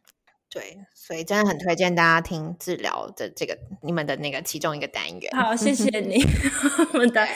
[0.54, 5.32] 对，所以真的很推荐大家听治疗的这个你们的那个其中一个单元。
[5.32, 6.22] 好，谢谢你，
[6.94, 7.26] 我们的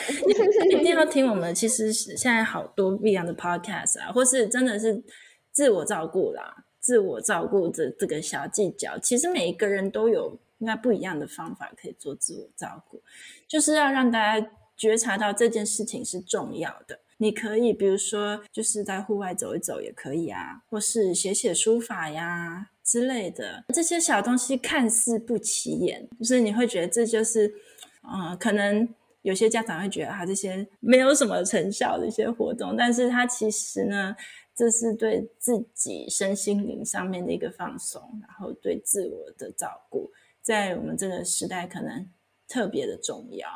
[0.71, 1.53] 一定要听我们。
[1.53, 5.03] 其实现在好多不一样的 podcast 啊，或是真的是
[5.51, 13.01] 自我照顾啦，自我照顾的这个小技巧，其实每一个人都有应该不一样的方法可以做自我照顾，
[13.49, 14.47] 就是要让大家
[14.77, 17.01] 觉察到这件事情是重要的。
[17.17, 22.69] 你可以比如说就是在户外走一走也可以啊，或是写写书法呀。
[22.89, 27.53] 之类的这些小东西看似不起眼，就是你会觉得这就是，
[28.01, 28.89] 嗯、可能
[29.21, 34.15] 有些家长会觉得啊，这些没有什么成效的一些活动，但是它其实呢，
[34.55, 40.09] 这是对自己身心灵上面的一个放松，然后对自我的照顾，
[40.41, 42.09] 在我们这个时代可能
[42.47, 43.47] 特别的重要。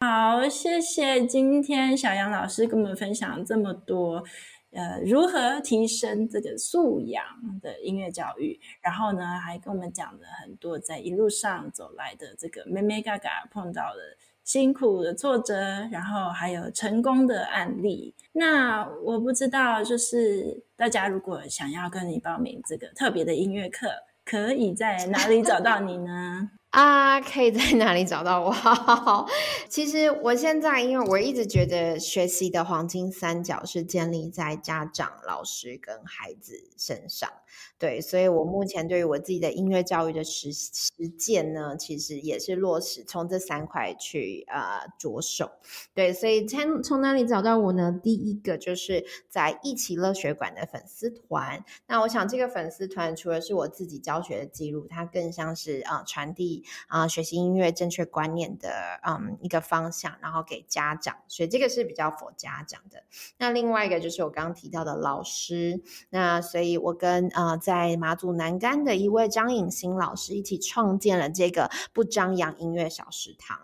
[0.00, 4.24] 好，谢谢今天小杨老师跟我们分享这么多。
[4.72, 7.24] 呃，如何提升这个素养
[7.60, 8.58] 的音乐教育？
[8.80, 14.00] 然后呢，还跟我们讲了很多在一路上走来的这个眉眉角角碰到的
[14.44, 15.54] 辛苦的挫折，
[15.90, 18.14] 然后还有成功的案例。
[18.32, 23.88] 那我不知道，就是大家如果想要跟你报名这个特别的音乐课，
[24.24, 26.50] 可以在哪里找到你呢？
[26.70, 28.54] 啊，可以在哪里找到我？
[29.68, 37.28] 其实我现在，因为我一直觉得学习的黄金三角是建立在家长、老师跟孩子身上。
[37.76, 45.50] 对，所以我目前对于我自己的音乐教育的实实践呢，其实也是落实从这三块去呃着手。
[45.92, 47.98] 对，所以从从哪里找到我呢？
[48.02, 51.64] 第一个就是在艺祺乐学馆的粉丝团。
[51.88, 58.68] 那我想这个粉丝团除了是我自己教学的记录，它更像是啊、呃、传递啊、学习音乐正确观念的
[59.06, 63.02] 嗯一个方向，然后给家长，所以这个是比较佛家长的。
[63.38, 65.82] 那另外一个就是我刚刚提到的老师。
[66.10, 73.58] 那所以我跟啊、呃在马祖南竿的一位张颖欣老师一起创建了这个不张扬音乐小食堂。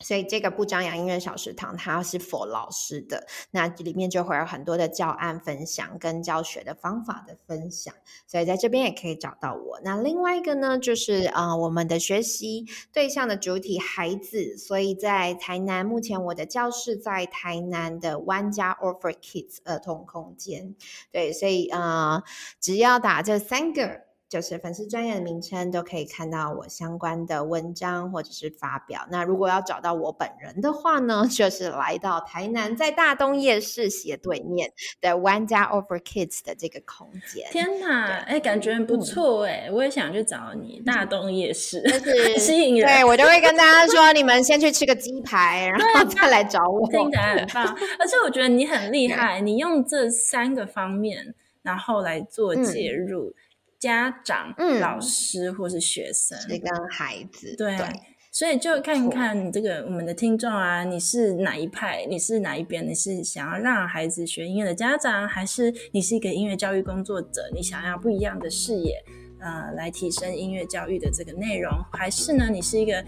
[0.00, 7.94] 所以这个不张扬音乐小食堂，它是 for 老师的，那里面就会有很多的教案分享跟教学的方法的分享，
[8.26, 9.80] 所以在这边也可以找到我。
[9.82, 20.74] 那另外一个呢，就是啊、我们的学习对象的主体孩子，所以在台南，目前我的教室在台南的湾家 All for Kids 儿童空间，
[21.10, 22.22] 对，所以啊、
[22.60, 24.06] 只要打这三个。
[24.28, 29.06] 就是粉丝专业的名称都可以看到我相关的文章或者是发表。
[29.08, 37.48] 那如果要找到我本人的话呢，就是来到台南，在大东夜市斜对面的 One 加 Over Kids 的这个空间。
[37.52, 40.82] 天哪，哎、欸，感觉不错哎、嗯，我也想去找你。
[40.84, 46.88] 大东夜市就是 吸引人，对我就会跟大家说，你们先去吃个鸡排，然后再来找我。
[46.90, 47.64] 听起来很棒，
[47.98, 53.28] 而且我觉得你很厉 害，你用这三个方面，然后来做介入。
[53.28, 53.34] 嗯
[53.78, 57.86] 家长、嗯、老师或是学生，是跟孩子对，对，
[58.32, 62.06] 所以就看一看你这个我们的听众啊，你是哪一派？
[62.08, 62.86] 你是哪一边？
[62.86, 67.50] 你是想要让孩子学音乐的家长，还是你是一个音乐教育工作者？
[67.54, 69.02] 你想要不一样的视野，
[69.40, 73.04] 呃，来提升音乐教育的这个内容，还是呢，你是一个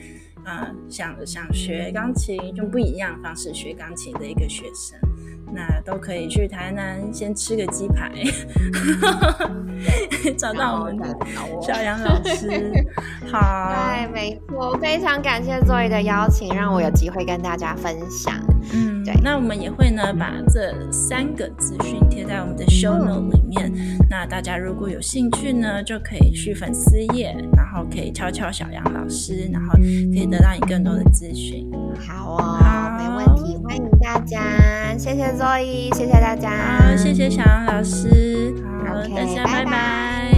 [0.48, 4.98] 呃想想学钢琴，用不一样的方式学钢琴的一个学生？
[5.50, 8.12] 那都可以去台南先吃个鸡排，
[10.36, 11.16] 找到我们的
[11.62, 12.70] 小杨老师。
[13.32, 18.34] 好，对，没错，非常感谢 Zoe 的邀请，让我有机会跟大家分享。
[18.74, 23.72] 嗯，对，那我们也会呢把这三个资讯贴在我们的 show note 里面。
[23.74, 31.68] 嗯、那大家如果有兴趣呢，就可以去粉丝页，然后可以敲敲小杨老师，然后可以得到你更多的资讯。
[31.98, 34.40] 好哦，好，没问题，欢迎大家，
[34.96, 38.54] 谢谢 Zoe，谢谢大家，好，谢谢小杨老师，
[38.86, 39.64] 好，okay, 大家拜拜。
[39.64, 40.37] 拜拜。